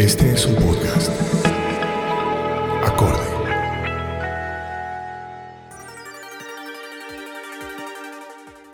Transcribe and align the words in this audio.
Este 0.00 0.32
es 0.32 0.46
un 0.46 0.54
podcast. 0.54 1.10
Acorde. 2.82 3.18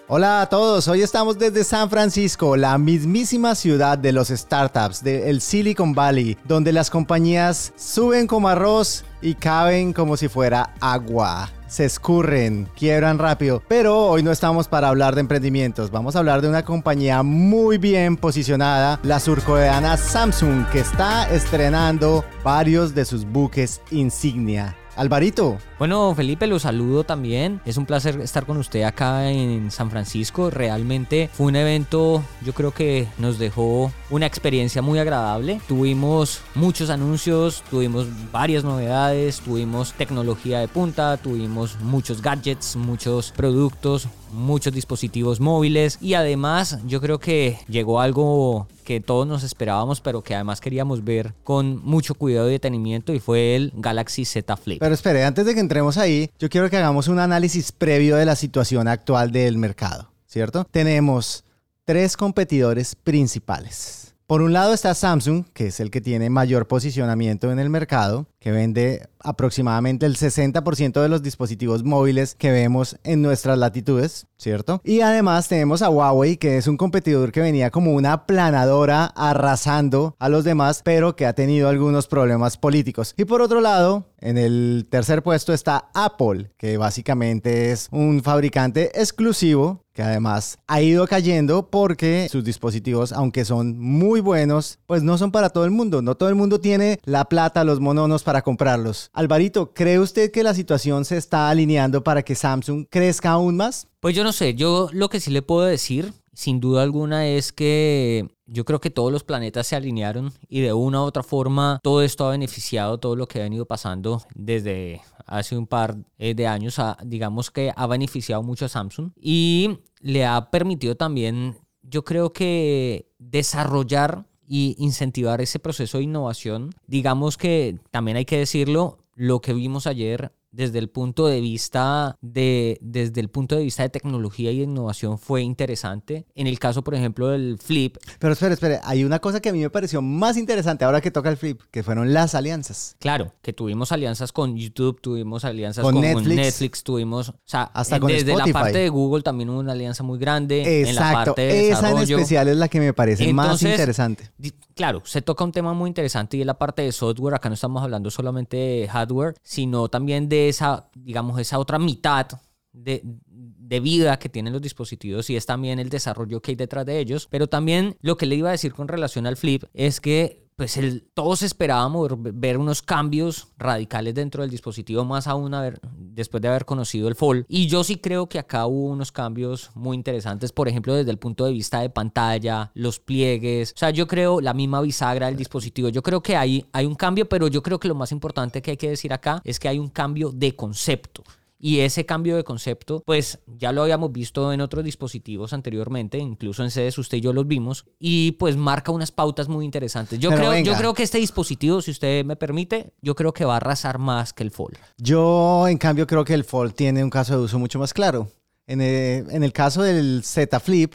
Hola 0.07 0.43
a 0.43 0.49
todos, 0.49 0.87
hoy 0.87 1.03
estamos 1.03 1.37
desde 1.37 1.65
San 1.65 1.91
Francisco, 1.91 2.57
la 2.57 2.79
mismísima 2.79 3.57
ciudad 3.57 3.99
de 3.99 4.13
los 4.13 4.29
startups, 4.29 5.03
del 5.03 5.41
Silicon 5.41 5.95
Valley, 5.95 6.39
donde 6.45 6.73
las 6.73 6.91
compañías 6.91 7.73
suben 7.75 8.29
como 8.29 8.47
arroz 8.47 9.05
y 9.21 9.35
caben 9.35 9.93
como 9.93 10.17
si 10.17 10.29
fuera 10.29 10.75
agua. 10.81 11.51
Se 11.67 11.85
escurren, 11.85 12.69
quiebran 12.77 13.19
rápido. 13.19 13.63
Pero 13.69 14.07
hoy 14.07 14.23
no 14.23 14.31
estamos 14.31 14.69
para 14.69 14.89
hablar 14.89 15.15
de 15.15 15.23
emprendimientos. 15.23 15.91
Vamos 15.91 16.15
a 16.15 16.21
hablar 16.21 16.41
de 16.41 16.49
una 16.49 16.65
compañía 16.65 17.23
muy 17.23 17.79
bien 17.79 18.17
posicionada, 18.17 19.01
la 19.03 19.19
surcoreana 19.19 19.97
Samsung, 19.97 20.67
que 20.71 20.81
está 20.81 21.29
estrenando 21.31 22.25
varios 22.45 22.95
de 22.95 23.05
sus 23.05 23.25
buques 23.25 23.81
insignia. 23.91 24.77
Alvarito. 24.97 25.59
Bueno, 25.79 26.15
Felipe, 26.15 26.47
lo 26.47 26.59
saludo 26.59 27.05
también. 27.05 27.61
Es 27.67 27.77
un 27.77 27.85
placer 27.87 28.21
estar 28.21 28.47
con 28.47 28.57
usted 28.57 28.83
acá 28.83 29.31
en 29.31 29.71
San 29.71 29.91
Francisco. 29.91 30.51
Realmente 30.51 31.29
fue 31.33 31.47
un 31.47 31.57
evento, 31.57 32.23
yo 32.43 32.55
creo 32.55 32.73
que 32.73 33.07
nos 33.19 33.39
dejó 33.39 33.93
una 34.11 34.27
experiencia 34.27 34.81
muy 34.81 34.99
agradable. 34.99 35.61
Tuvimos 35.69 36.41
muchos 36.55 36.89
anuncios, 36.89 37.63
tuvimos 37.71 38.07
varias 38.33 38.65
novedades, 38.65 39.41
tuvimos 39.41 39.93
tecnología 39.93 40.61
de 40.61 40.69
punta, 40.69 41.19
tuvimos 41.19 41.79
muchos 41.81 42.23
gadgets, 42.23 42.77
muchos 42.77 43.33
productos, 43.33 44.09
muchos 44.33 44.73
dispositivos 44.73 45.41
móviles 45.41 45.99
y 46.01 46.15
además 46.15 46.79
yo 46.87 47.01
creo 47.01 47.19
que 47.19 47.59
llegó 47.69 48.01
algo 48.01 48.67
que 48.85 49.01
todos 49.01 49.27
nos 49.27 49.43
esperábamos 49.43 50.01
pero 50.01 50.23
que 50.23 50.35
además 50.35 50.61
queríamos 50.61 51.05
ver 51.05 51.35
con 51.45 51.85
mucho 51.85 52.15
cuidado 52.15 52.49
y 52.49 52.53
detenimiento 52.53 53.13
y 53.13 53.21
fue 53.21 53.57
el 53.57 53.73
Galaxy 53.77 54.25
Z 54.25 54.57
Flip. 54.57 54.81
Pero 54.81 54.95
espere, 54.95 55.25
antes 55.25 55.47
de 55.47 55.55
que 55.55 55.61
entremos 55.61 55.99
ahí, 55.99 56.31
yo 56.39 56.49
quiero 56.49 56.71
que 56.71 56.77
hagamos 56.77 57.09
un 57.09 57.19
análisis 57.19 57.73
previo 57.73 58.17
de 58.17 58.27
la 58.27 58.37
situación 58.37 58.89
actual 58.89 59.33
del 59.33 59.59
mercado, 59.59 60.11
¿cierto? 60.27 60.67
Tenemos 60.71 61.45
tres 61.85 62.17
competidores 62.17 62.95
principales. 62.95 64.15
Por 64.27 64.43
un 64.43 64.53
lado 64.53 64.75
está 64.75 64.93
Samsung, 64.93 65.45
que 65.53 65.69
es 65.69 65.79
el 65.79 65.93
que 65.93 66.01
tiene 66.01 66.31
mayor 66.31 66.67
posicionamiento 66.67 67.53
en 67.53 67.61
el 67.61 67.71
mercado, 67.71 68.27
que 68.47 68.53
vende 68.53 69.09
aproximadamente 69.19 70.07
el 70.07 70.17
60% 70.17 71.03
de 71.03 71.09
los 71.09 71.21
dispositivos 71.21 71.83
móviles 71.83 72.37
que 72.37 72.53
vemos 72.53 72.97
en 73.03 73.21
nuestras 73.21 73.59
latitudes, 73.59 74.29
¿cierto? 74.37 74.81
Y 74.85 75.01
además 75.01 75.49
tenemos 75.49 75.83
a 75.83 75.91
Huawei, 75.91 76.37
que 76.37 76.57
es 76.57 76.69
un 76.69 76.77
competidor 76.77 77.33
que 77.33 77.41
venía 77.41 77.73
como 77.73 77.93
una 77.93 78.25
planadora 78.25 79.07
arrasando 79.07 80.15
a 80.21 80.29
los 80.29 80.45
demás, 80.45 80.83
pero 80.85 81.17
que 81.17 81.27
ha 81.27 81.33
tenido 81.33 81.69
algunos 81.69 82.07
problemas 82.07 82.57
políticos. 82.57 83.15
Y 83.17 83.25
por 83.25 83.43
otro 83.43 83.61
lado, 83.61 84.13
en 84.21 84.39
el 84.39 84.87
tercer 84.89 85.25
puesto 85.25 85.53
está 85.53 85.89
Apple, 85.93 86.53
que 86.57 86.77
básicamente 86.77 87.73
es 87.73 87.89
un 87.91 88.23
fabricante 88.23 88.93
exclusivo 88.95 89.83
que 89.97 90.03
además 90.03 90.59
ha 90.67 90.83
ido 90.83 91.07
cayendo 91.07 91.71
porque 91.71 92.29
sus 92.31 92.45
dispositivos, 92.45 93.13
aunque 93.13 93.47
son 93.47 93.79
muy 93.79 94.21
buenos, 94.21 94.79
pues 94.85 95.03
no 95.03 95.17
son 95.17 95.33
para 95.33 95.49
todo 95.49 95.65
el 95.65 95.71
mundo. 95.71 96.03
No 96.03 96.17
todo 96.17 96.29
el 96.29 96.35
mundo 96.35 96.61
tiene 96.61 97.01
la 97.05 97.25
plata, 97.25 97.65
los 97.65 97.81
mononos 97.81 98.23
para 98.23 98.36
comprarlos. 98.43 99.11
Alvarito, 99.13 99.73
¿cree 99.73 99.99
usted 99.99 100.31
que 100.31 100.43
la 100.43 100.55
situación 100.55 101.05
se 101.05 101.17
está 101.17 101.49
alineando 101.49 102.03
para 102.03 102.23
que 102.23 102.35
Samsung 102.35 102.87
crezca 102.89 103.31
aún 103.31 103.57
más? 103.57 103.89
Pues 104.01 104.15
yo 104.15 104.25
no 104.25 104.33
sé, 104.33 104.55
yo 104.55 104.89
lo 104.93 105.09
que 105.09 105.21
sí 105.21 105.31
le 105.31 105.43
puedo 105.43 105.67
decir, 105.67 106.13
sin 106.33 106.61
duda 106.61 106.83
alguna, 106.83 107.27
es 107.27 107.53
que 107.53 108.29
yo 108.47 108.65
creo 108.65 108.81
que 108.81 108.91
todos 108.91 109.11
los 109.11 109.25
planetas 109.25 109.67
se 109.67 109.77
alinearon 109.77 110.33
y 110.49 110.61
de 110.61 110.73
una 110.73 111.01
u 111.01 111.05
otra 111.05 111.23
forma 111.23 111.81
todo 111.83 112.03
esto 112.03 112.27
ha 112.27 112.31
beneficiado 112.31 112.99
todo 112.99 113.17
lo 113.17 113.27
que 113.27 113.41
ha 113.41 113.45
venido 113.45 113.67
pasando 113.67 114.23
desde 114.35 115.03
hace 115.27 115.57
un 115.57 115.67
par 115.67 115.97
eh, 116.19 116.35
de 116.35 116.47
años, 116.47 116.81
digamos 117.05 117.51
que 117.51 117.73
ha 117.75 117.87
beneficiado 117.87 118.43
mucho 118.43 118.67
a 118.67 118.69
Samsung 118.69 119.11
y 119.17 119.81
le 120.01 120.25
ha 120.25 120.51
permitido 120.51 120.95
también, 120.95 121.57
yo 121.83 122.05
creo 122.05 122.33
que 122.33 123.11
desarrollar 123.19 124.25
y 124.49 124.77
incentivar 124.79 125.41
ese 125.41 125.59
proceso 125.59 125.99
de 125.99 126.05
innovación. 126.05 126.71
Digamos 126.87 127.37
que 127.37 127.79
también 127.91 128.17
hay 128.17 128.25
que 128.25 128.39
decirlo, 128.39 128.99
lo 129.15 129.41
que 129.41 129.55
vimos 129.55 129.87
ayer 129.87 130.33
desde 130.51 130.79
el 130.79 130.89
punto 130.89 131.27
de 131.27 131.41
vista 131.41 132.17
de 132.21 132.79
desde 132.81 133.21
el 133.21 133.29
punto 133.29 133.57
de 133.57 133.65
vista 133.65 133.83
de 133.83 133.89
tecnología 133.89 134.51
y 134.51 134.59
de 134.59 134.65
innovación 134.65 135.19
fue 135.19 135.43
interesante. 135.43 136.27
En 136.35 136.47
el 136.47 136.59
caso, 136.59 136.83
por 136.83 136.95
ejemplo, 136.95 137.29
del 137.29 137.59
Flip. 137.63 137.97
Pero 138.19 138.33
espere, 138.33 138.55
espere, 138.55 138.81
hay 138.85 139.05
una 139.05 139.19
cosa 139.19 139.41
que 139.41 139.49
a 139.49 139.53
mí 139.53 139.61
me 139.61 139.71
pareció 139.71 140.03
más 140.03 140.37
interesante 140.37 140.85
ahora 140.85 141.01
que 141.01 141.11
toca 141.11 141.29
el 141.29 141.37
Flip, 141.37 141.61
que 141.71 141.83
fueron 141.83 142.13
las 142.13 142.35
alianzas. 142.35 142.97
Claro, 142.99 143.33
que 143.43 143.53
tuvimos 143.53 143.93
alianzas 143.93 144.33
con 144.33 144.57
YouTube, 144.57 145.01
tuvimos 145.01 145.45
alianzas 145.45 145.83
con, 145.83 146.01
Netflix. 146.01 146.83
tuvimos, 146.83 147.31
o 147.31 147.35
sea, 147.45 147.65
hasta 147.65 148.01
con 148.01 148.11
desde 148.11 148.37
la 148.37 148.47
parte 148.47 148.79
de 148.79 148.89
Google 148.89 149.23
también 149.23 149.51
hubo 149.51 149.61
una 149.61 149.73
alianza 149.73 150.03
muy 150.03 150.19
grande. 150.19 150.81
Exacto, 150.81 150.91
en 150.91 150.95
la 150.95 151.13
parte 151.13 151.43
de 151.43 151.71
esa 151.71 151.91
en 151.91 151.99
especial 151.99 152.49
es 152.49 152.57
la 152.57 152.69
que 152.69 152.81
me 152.81 152.93
parece 152.93 153.33
más 153.33 153.63
interesante. 153.63 154.31
Claro, 154.75 155.03
se 155.05 155.23
toca 155.23 155.43
un 155.43 155.53
tema 155.53 155.73
muy 155.73 155.89
interesante 155.89 156.37
y 156.37 156.41
es 156.41 156.47
la 156.47 156.59
parte 156.59 156.83
de 156.83 156.93
software. 156.93 157.35
Acá 157.35 157.49
no 157.49 157.55
estamos 157.55 157.83
hablando 157.83 158.11
solamente 158.11 158.57
de 158.57 158.89
hardware, 158.89 159.35
sino 159.43 159.89
también 159.89 160.29
de 160.29 160.46
esa, 160.49 160.91
digamos, 160.95 161.39
esa 161.41 161.59
otra 161.59 161.79
mitad 161.79 162.27
de, 162.73 163.03
de 163.05 163.81
vida 163.81 164.19
que 164.19 164.29
tienen 164.29 164.53
los 164.53 164.63
dispositivos 164.63 165.29
y 165.31 165.37
es 165.37 165.47
también 165.47 165.79
el 165.79 165.89
desarrollo 165.89 166.41
que 166.41 166.53
hay 166.53 166.57
detrás 166.57 166.87
de 166.87 166.99
ellos. 166.99 167.27
Pero 167.31 167.49
también 167.49 167.97
lo 168.01 168.17
que 168.17 168.27
le 168.27 168.37
iba 168.37 168.49
a 168.49 168.53
decir 168.53 168.73
con 168.73 168.89
relación 168.89 169.27
al 169.27 169.37
flip 169.37 169.65
es 169.75 170.01
que 170.01 170.46
pues 170.57 170.79
el, 170.79 171.03
todos 171.13 171.43
esperábamos 171.43 172.11
ver 172.17 172.57
unos 172.57 172.81
cambios 172.81 173.49
radicales 173.59 174.15
dentro 174.15 174.43
del 174.43 174.51
dispositivo, 174.51 175.05
más 175.05 175.27
aún 175.27 175.55
después 175.99 176.41
de 176.41 176.49
haber 176.49 176.65
conocido 176.65 177.09
el 177.09 177.15
Fold. 177.15 177.45
Y 177.47 177.67
yo 177.67 177.85
sí 177.85 177.99
creo 177.99 178.27
que 178.29 178.39
acá 178.39 178.67
hubo 178.67 178.89
unos 178.89 179.13
cambios 179.13 179.71
muy 179.75 179.95
interesantes, 179.95 180.53
por 180.53 180.67
ejemplo, 180.69 180.95
desde 180.95 181.11
el 181.11 181.19
punto 181.19 181.45
de 181.45 181.53
vista 181.53 181.81
de 181.81 181.91
pantalla, 181.91 182.71
los 182.75 182.99
pliegues, 182.99 183.73
o 183.73 183.79
sea, 183.79 183.91
yo 183.91 184.07
creo 184.07 184.41
la 184.41 184.55
misma 184.55 184.81
bisagra 184.81 185.27
del 185.27 185.37
dispositivo. 185.37 185.91
Yo 185.91 186.03
creo 186.03 186.23
que 186.23 186.37
hay, 186.37 186.65
hay 186.73 186.87
un 186.87 186.95
cambio, 186.95 187.29
pero 187.29 187.49
yo 187.49 187.63
creo 187.63 187.79
que 187.79 187.89
lo 187.89 187.95
más 187.95 188.11
importante 188.11 188.63
que 188.63 188.73
hay 188.73 188.77
que 188.79 188.89
decir 188.89 189.13
acá 189.13 189.43
es 189.45 189.61
que 189.61 189.69
hay 189.69 189.79
un 189.79 189.89
cambio 189.89 190.33
de 190.33 190.57
concepto. 190.57 191.23
Y 191.59 191.81
ese 191.81 192.05
cambio 192.05 192.37
de 192.37 192.45
concepto, 192.45 193.03
pues 193.07 193.41
ya 193.47 193.73
lo 193.73 193.83
habíamos 193.83 194.13
visto 194.13 194.53
en 194.53 194.61
otros 194.61 194.85
dispositivos 194.85 195.53
anteriormente, 195.53 196.19
incluso 196.19 196.63
en 196.63 196.71
sedes 196.71 196.99
usted 196.99 197.19
y 197.19 197.23
yo 197.23 197.33
los 197.33 197.47
vimos, 197.47 197.87
y 197.99 198.33
pues 198.33 198.57
marca 198.57 198.93
unas 198.93 199.11
pautas 199.11 199.49
muy 199.49 199.65
interesantes. 199.65 200.19
Yo, 200.19 200.31
creo, 200.31 200.59
yo 200.59 200.75
creo 200.75 200.95
que 200.95 201.03
este 201.03 201.19
dispositivo, 201.19 201.81
si 201.81 201.91
usted 201.91 202.25
me 202.25 202.37
permite, 202.37 202.93
yo 203.01 203.15
creo 203.15 203.33
que 203.33 203.45
va 203.45 203.55
a 203.55 203.57
arrasar 203.57 203.99
más 203.99 204.33
que 204.33 204.43
el 204.43 204.51
Fold. 204.51 204.77
Yo, 204.99 205.67
en 205.69 205.79
cambio, 205.79 206.07
creo 206.07 206.25
que 206.25 206.35
el 206.35 206.45
Fold 206.45 206.75
tiene 206.75 207.03
un 207.03 207.11
caso 207.11 207.39
de 207.39 207.45
uso 207.45 207.59
mucho 207.59 207.79
más 207.79 207.95
claro. 207.95 208.29
En 208.67 208.81
el, 208.81 209.31
en 209.31 209.43
el 209.43 209.53
caso 209.53 209.83
del 209.83 210.23
Z 210.25 210.59
Flip, 210.61 210.95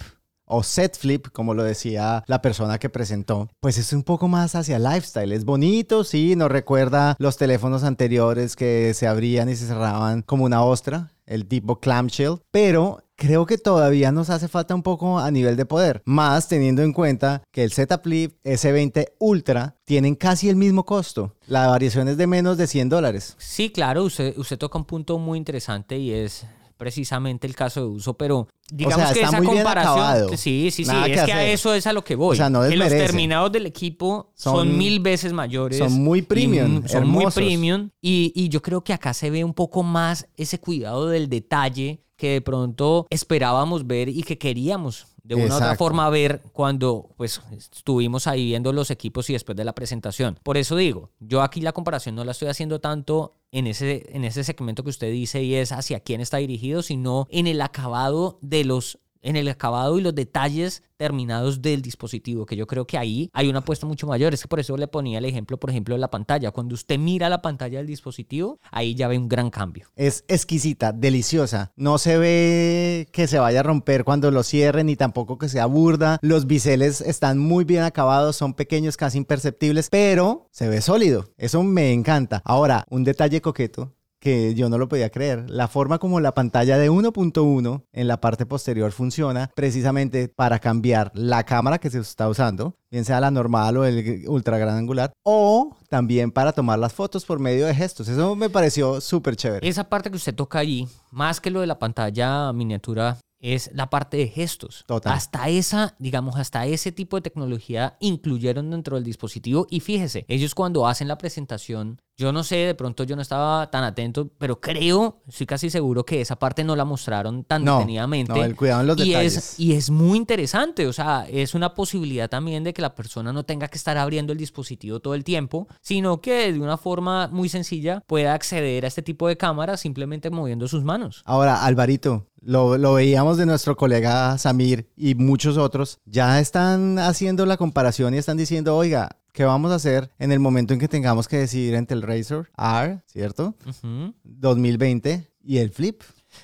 o 0.52 0.64
set 0.64 0.98
flip, 0.98 1.28
como 1.32 1.54
lo 1.54 1.64
decía 1.64 2.24
la 2.28 2.42
persona 2.42 2.78
que 2.78 2.90
presentó, 2.90 3.50
pues 3.60 3.78
es 3.78 3.94
un 3.94 4.04
poco 4.04 4.28
más 4.28 4.56
hacia 4.56 4.78
lifestyle. 4.80 5.32
Es 5.32 5.46
bonito, 5.46 6.04
sí, 6.04 6.36
nos 6.36 6.52
recuerda 6.52 7.16
los 7.20 7.38
teléfonos 7.38 7.84
anteriores 7.84 8.56
que 8.56 8.94
se 8.94 9.08
abrían 9.08 9.50
y 9.50 9.56
se 9.56 9.68
cerraban 9.68 10.22
como 10.22 10.46
una 10.46 10.64
ostra 10.64 11.12
el 11.26 11.48
tipo 11.48 11.80
clamshell, 11.80 12.40
pero 12.52 13.06
creo 13.16 13.46
que 13.46 13.58
todavía 13.58 14.12
nos 14.12 14.30
hace 14.30 14.50
falta 14.50 14.76
un 14.76 14.84
poco 14.84 15.20
a 15.20 15.32
nivel 15.32 15.56
de 15.56 15.66
poder, 15.66 16.02
más 16.06 16.50
teniendo 16.50 16.82
en 16.82 16.92
cuenta 16.92 17.42
que 17.54 17.64
el 17.64 17.72
Z 17.72 18.00
Flip 18.00 18.36
S20 18.44 19.14
Ultra 19.20 19.78
tienen 19.86 20.16
casi 20.16 20.50
el 20.50 20.58
mismo 20.58 20.86
costo. 20.86 21.36
La 21.46 21.68
variación 21.68 22.10
es 22.10 22.18
de 22.18 22.28
menos 22.28 22.58
de 22.58 22.68
100 22.68 22.90
dólares. 22.90 23.36
Sí, 23.38 23.70
claro, 23.70 24.04
usted, 24.04 24.38
usted 24.38 24.58
toca 24.58 24.78
un 24.78 24.86
punto 24.86 25.18
muy 25.20 25.38
interesante 25.38 25.98
y 25.98 26.12
es 26.12 26.46
precisamente 26.82 27.46
el 27.46 27.54
caso 27.56 27.80
de 27.82 27.86
uso, 27.86 28.16
pero 28.16 28.48
digamos 28.72 28.96
sea, 29.06 29.14
que 29.14 29.22
esa 29.22 29.40
comparación, 29.44 30.36
sí, 30.36 30.72
sí, 30.72 30.84
sí, 30.84 30.86
Nada 30.86 31.06
es 31.06 31.20
que 31.20 31.26
que 31.28 31.34
a 31.34 31.46
eso 31.46 31.76
es 31.76 31.86
a 31.86 31.94
lo 31.94 32.04
que 32.04 32.16
voy. 32.16 32.34
O 32.34 32.36
sea, 32.36 32.50
no 32.50 32.68
que 32.68 32.76
los 32.76 32.90
terminados 32.90 33.52
del 33.52 33.68
equipo 33.68 34.32
son, 34.34 34.56
Son- 34.56 34.78
mil 34.80 35.00
veces 35.00 35.32
mayores. 35.32 35.78
son 35.78 35.94
muy 36.04 36.20
y 36.20 36.22
premium, 36.24 36.78
m- 36.78 36.88
son 36.88 37.08
muy 37.08 37.26
premium 37.28 37.90
y, 38.02 38.32
y 38.36 38.50
yo 38.50 38.64
creo 38.64 38.84
que 38.84 38.94
acá 38.94 39.14
se 39.14 39.30
ve 39.30 39.44
un 39.44 39.54
poco 39.54 39.84
más 39.84 40.28
ese 40.38 40.60
cuidado 40.60 41.08
del 41.08 41.30
detalle 41.30 42.02
que 42.18 42.30
de 42.32 42.42
pronto 42.42 43.06
esperábamos 43.12 43.86
ver 43.86 44.10
y 44.10 44.24
que 44.24 44.40
queríamos 44.40 45.06
de 45.24 45.36
una 45.36 45.54
u 45.54 45.58
otra 45.58 45.76
forma 45.76 46.10
ver 46.10 46.42
cuando 46.52 47.10
pues 47.16 47.40
estuvimos 47.56 48.26
ahí 48.26 48.46
viendo 48.46 48.74
los 48.74 48.90
equipos 48.90 49.30
y 49.30 49.34
después 49.34 49.56
de 49.56 49.64
la 49.64 49.74
presentación. 49.74 50.40
Por 50.42 50.58
eso 50.58 50.76
digo, 50.76 51.12
yo 51.20 51.44
aquí 51.44 51.62
la 51.62 51.74
comparación 51.74 52.16
no 52.16 52.24
la 52.26 52.32
estoy 52.32 52.48
haciendo 52.48 52.80
tanto 52.80 53.36
en 53.52 53.68
ese, 53.68 54.06
en 54.16 54.24
ese 54.24 54.44
segmento 54.44 54.84
que 54.84 54.90
usted 54.90 55.12
dice 55.12 55.44
y 55.44 55.56
es 55.56 55.72
hacia 55.72 56.00
quién 56.00 56.22
está 56.22 56.38
dirigido, 56.38 56.82
sino 56.82 57.28
en 57.30 57.48
el 57.48 57.62
acabado 57.62 58.40
de 58.42 58.64
los 58.64 59.00
en 59.22 59.36
el 59.36 59.48
acabado 59.48 59.98
y 59.98 60.02
los 60.02 60.16
detalles 60.16 60.84
terminados 60.98 61.64
del 61.64 61.82
dispositivo, 61.82 62.46
que 62.46 62.56
yo 62.56 62.68
creo 62.68 62.86
que 62.86 62.98
ahí 62.98 63.30
hay 63.34 63.50
una 63.50 63.60
apuesta 63.60 63.88
mucho 63.88 64.06
mayor. 64.06 64.36
Es 64.36 64.44
que 64.44 64.48
por 64.48 64.60
eso 64.60 64.78
le 64.78 64.88
ponía 64.88 65.18
el 65.18 65.26
ejemplo, 65.26 65.60
por 65.60 65.72
ejemplo, 65.72 65.96
de 65.96 66.00
la 66.00 66.12
pantalla. 66.12 66.52
Cuando 66.52 66.76
usted 66.76 67.00
mira 67.00 67.28
la 67.28 67.42
pantalla 67.42 67.80
del 67.80 67.88
dispositivo, 67.88 68.60
ahí 68.70 68.94
ya 68.94 69.08
ve 69.08 69.18
un 69.18 69.28
gran 69.28 69.50
cambio. 69.50 69.88
Es 69.96 70.24
exquisita, 70.28 70.92
deliciosa. 70.92 71.72
No 71.76 71.98
se 71.98 72.18
ve 72.20 73.08
que 73.12 73.26
se 73.26 73.40
vaya 73.40 73.62
a 73.62 73.64
romper 73.64 74.04
cuando 74.04 74.30
lo 74.30 74.44
cierren 74.44 74.86
ni 74.86 74.96
tampoco 74.96 75.40
que 75.40 75.50
sea 75.50 75.66
burda. 75.66 76.20
Los 76.22 76.46
biseles 76.46 77.02
están 77.02 77.40
muy 77.40 77.64
bien 77.64 77.84
acabados, 77.84 78.36
son 78.36 78.54
pequeños, 78.54 78.96
casi 78.96 79.18
imperceptibles, 79.18 79.90
pero 79.90 80.50
se 80.52 80.70
ve 80.70 80.82
sólido. 80.82 81.32
Eso 81.38 81.64
me 81.64 81.94
encanta. 81.94 82.44
Ahora, 82.46 82.86
un 82.90 83.04
detalle 83.04 83.42
coqueto 83.42 83.94
que 84.22 84.54
yo 84.54 84.70
no 84.70 84.78
lo 84.78 84.88
podía 84.88 85.10
creer. 85.10 85.50
La 85.50 85.68
forma 85.68 85.98
como 85.98 86.20
la 86.22 86.34
pantalla 86.34 86.78
de 86.78 86.90
1.1 86.90 87.84
en 87.92 88.08
la 88.08 88.22
parte 88.22 88.46
posterior 88.46 88.92
funciona 88.92 89.52
precisamente 89.56 90.30
para 90.30 90.60
cambiar 90.60 91.12
la 91.16 91.44
cámara 91.44 91.80
que 91.80 91.90
se 91.90 92.00
está 92.00 92.30
usando, 92.30 92.78
bien 92.92 93.04
sea 93.04 93.20
la 93.20 93.32
normal 93.32 93.78
o 93.78 93.86
el 93.86 94.24
ultra 94.28 94.60
gran 94.60 94.78
angular, 94.78 95.12
o 95.24 95.76
también 95.90 96.32
para 96.32 96.54
tomar 96.54 96.78
las 96.78 96.94
fotos 96.94 97.26
por 97.26 97.40
medio 97.40 97.66
de 97.66 97.74
gestos. 97.74 98.08
Eso 98.08 98.36
me 98.36 98.50
pareció 98.50 99.02
súper 99.02 99.36
chévere. 99.36 99.68
Esa 99.68 99.90
parte 99.90 100.12
que 100.12 100.18
usted 100.18 100.36
toca 100.36 100.60
allí, 100.60 100.88
más 101.10 101.42
que 101.42 101.50
lo 101.50 101.60
de 101.60 101.68
la 101.68 101.80
pantalla 101.80 102.54
miniatura, 102.54 103.18
es 103.42 103.72
la 103.74 103.90
parte 103.90 104.18
de 104.18 104.28
gestos. 104.28 104.84
Total. 104.88 105.14
Hasta 105.14 105.50
esa, 105.50 105.96
digamos, 106.00 106.38
hasta 106.38 106.66
ese 106.66 106.92
tipo 106.92 107.18
de 107.18 107.22
tecnología 107.22 107.98
incluyeron 108.00 108.70
dentro 108.70 108.96
del 108.96 109.04
dispositivo. 109.04 109.68
Y 109.70 109.80
fíjese, 109.80 110.26
ellos 110.28 110.56
cuando 110.56 110.88
hacen 110.88 111.08
la 111.08 111.18
presentación, 111.18 112.00
yo 112.18 112.32
no 112.32 112.44
sé, 112.44 112.58
de 112.58 112.76
pronto 112.76 113.04
yo 113.04 113.16
no 113.16 113.22
estaba 113.24 113.72
tan 113.72 113.84
atento, 113.84 114.30
pero 114.38 114.62
creo, 114.62 115.24
estoy 115.28 115.48
casi 115.48 115.72
seguro 115.72 116.06
que 116.06 116.22
esa 116.22 116.38
parte 116.38 116.64
no 116.64 116.76
la 116.76 116.86
mostraron 116.86 117.44
tan 117.44 117.64
No, 117.64 117.78
detenidamente. 117.80 118.32
no, 118.32 118.44
el 118.44 118.56
cuidado 118.56 118.82
en 118.82 118.88
los 118.88 119.00
y 119.00 119.10
detalles. 119.10 119.38
Es, 119.38 119.60
y 119.60 119.74
es 119.74 119.90
muy 119.90 120.18
interesante, 120.20 120.86
o 120.86 120.94
sea, 120.94 121.26
es 121.28 121.56
una 121.56 121.74
posibilidad 121.74 122.30
también 122.30 122.64
de 122.64 122.74
que 122.74 122.82
la 122.84 122.94
persona 122.94 123.34
no 123.34 123.44
tenga 123.44 123.70
que 123.70 123.78
estar 123.78 123.98
abriendo 123.98 124.34
el 124.34 124.38
dispositivo 124.38 125.00
todo 125.00 125.16
el 125.16 125.24
tiempo, 125.24 125.68
sino 125.82 126.22
que 126.22 126.54
de 126.54 126.60
una 126.60 126.78
forma 126.78 127.28
muy 127.30 127.50
sencilla 127.50 128.04
pueda 128.06 128.36
acceder 128.36 128.86
a 128.86 128.88
este 128.88 129.02
tipo 129.02 129.28
de 129.28 129.38
cámaras 129.38 129.80
simplemente 129.82 130.30
moviendo 130.30 130.68
sus 130.68 130.84
manos. 130.84 131.24
Ahora, 131.26 131.66
Alvarito, 131.66 132.28
lo, 132.42 132.78
lo 132.78 132.94
veíamos 132.94 133.38
de 133.38 133.46
nuestro 133.46 133.78
colega 133.78 134.38
Samir 134.38 134.90
y 134.98 135.16
muchos 135.16 135.58
otros, 135.58 136.00
ya 136.06 136.40
están 136.40 137.00
haciendo 137.00 137.46
la 137.46 137.58
comparación 137.58 138.14
y 138.14 138.18
están 138.18 138.38
diciendo, 138.38 138.76
oiga, 138.76 139.18
¿qué 139.32 139.46
vamos 139.46 139.72
a 139.72 139.76
hacer 139.76 140.12
en 140.20 140.32
el 140.32 140.40
momento 140.40 140.74
en 140.74 140.80
que 140.80 140.88
tengamos 140.88 141.28
que 141.28 141.38
decidir 141.38 141.76
entre 141.76 141.96
el 141.96 142.02
Razer 142.02 142.50
R, 142.58 143.02
¿cierto? 143.06 143.56
Ujú. 143.66 144.14
2020 144.24 145.28
y 145.44 145.58
el 145.58 145.70
Flip. 145.70 146.02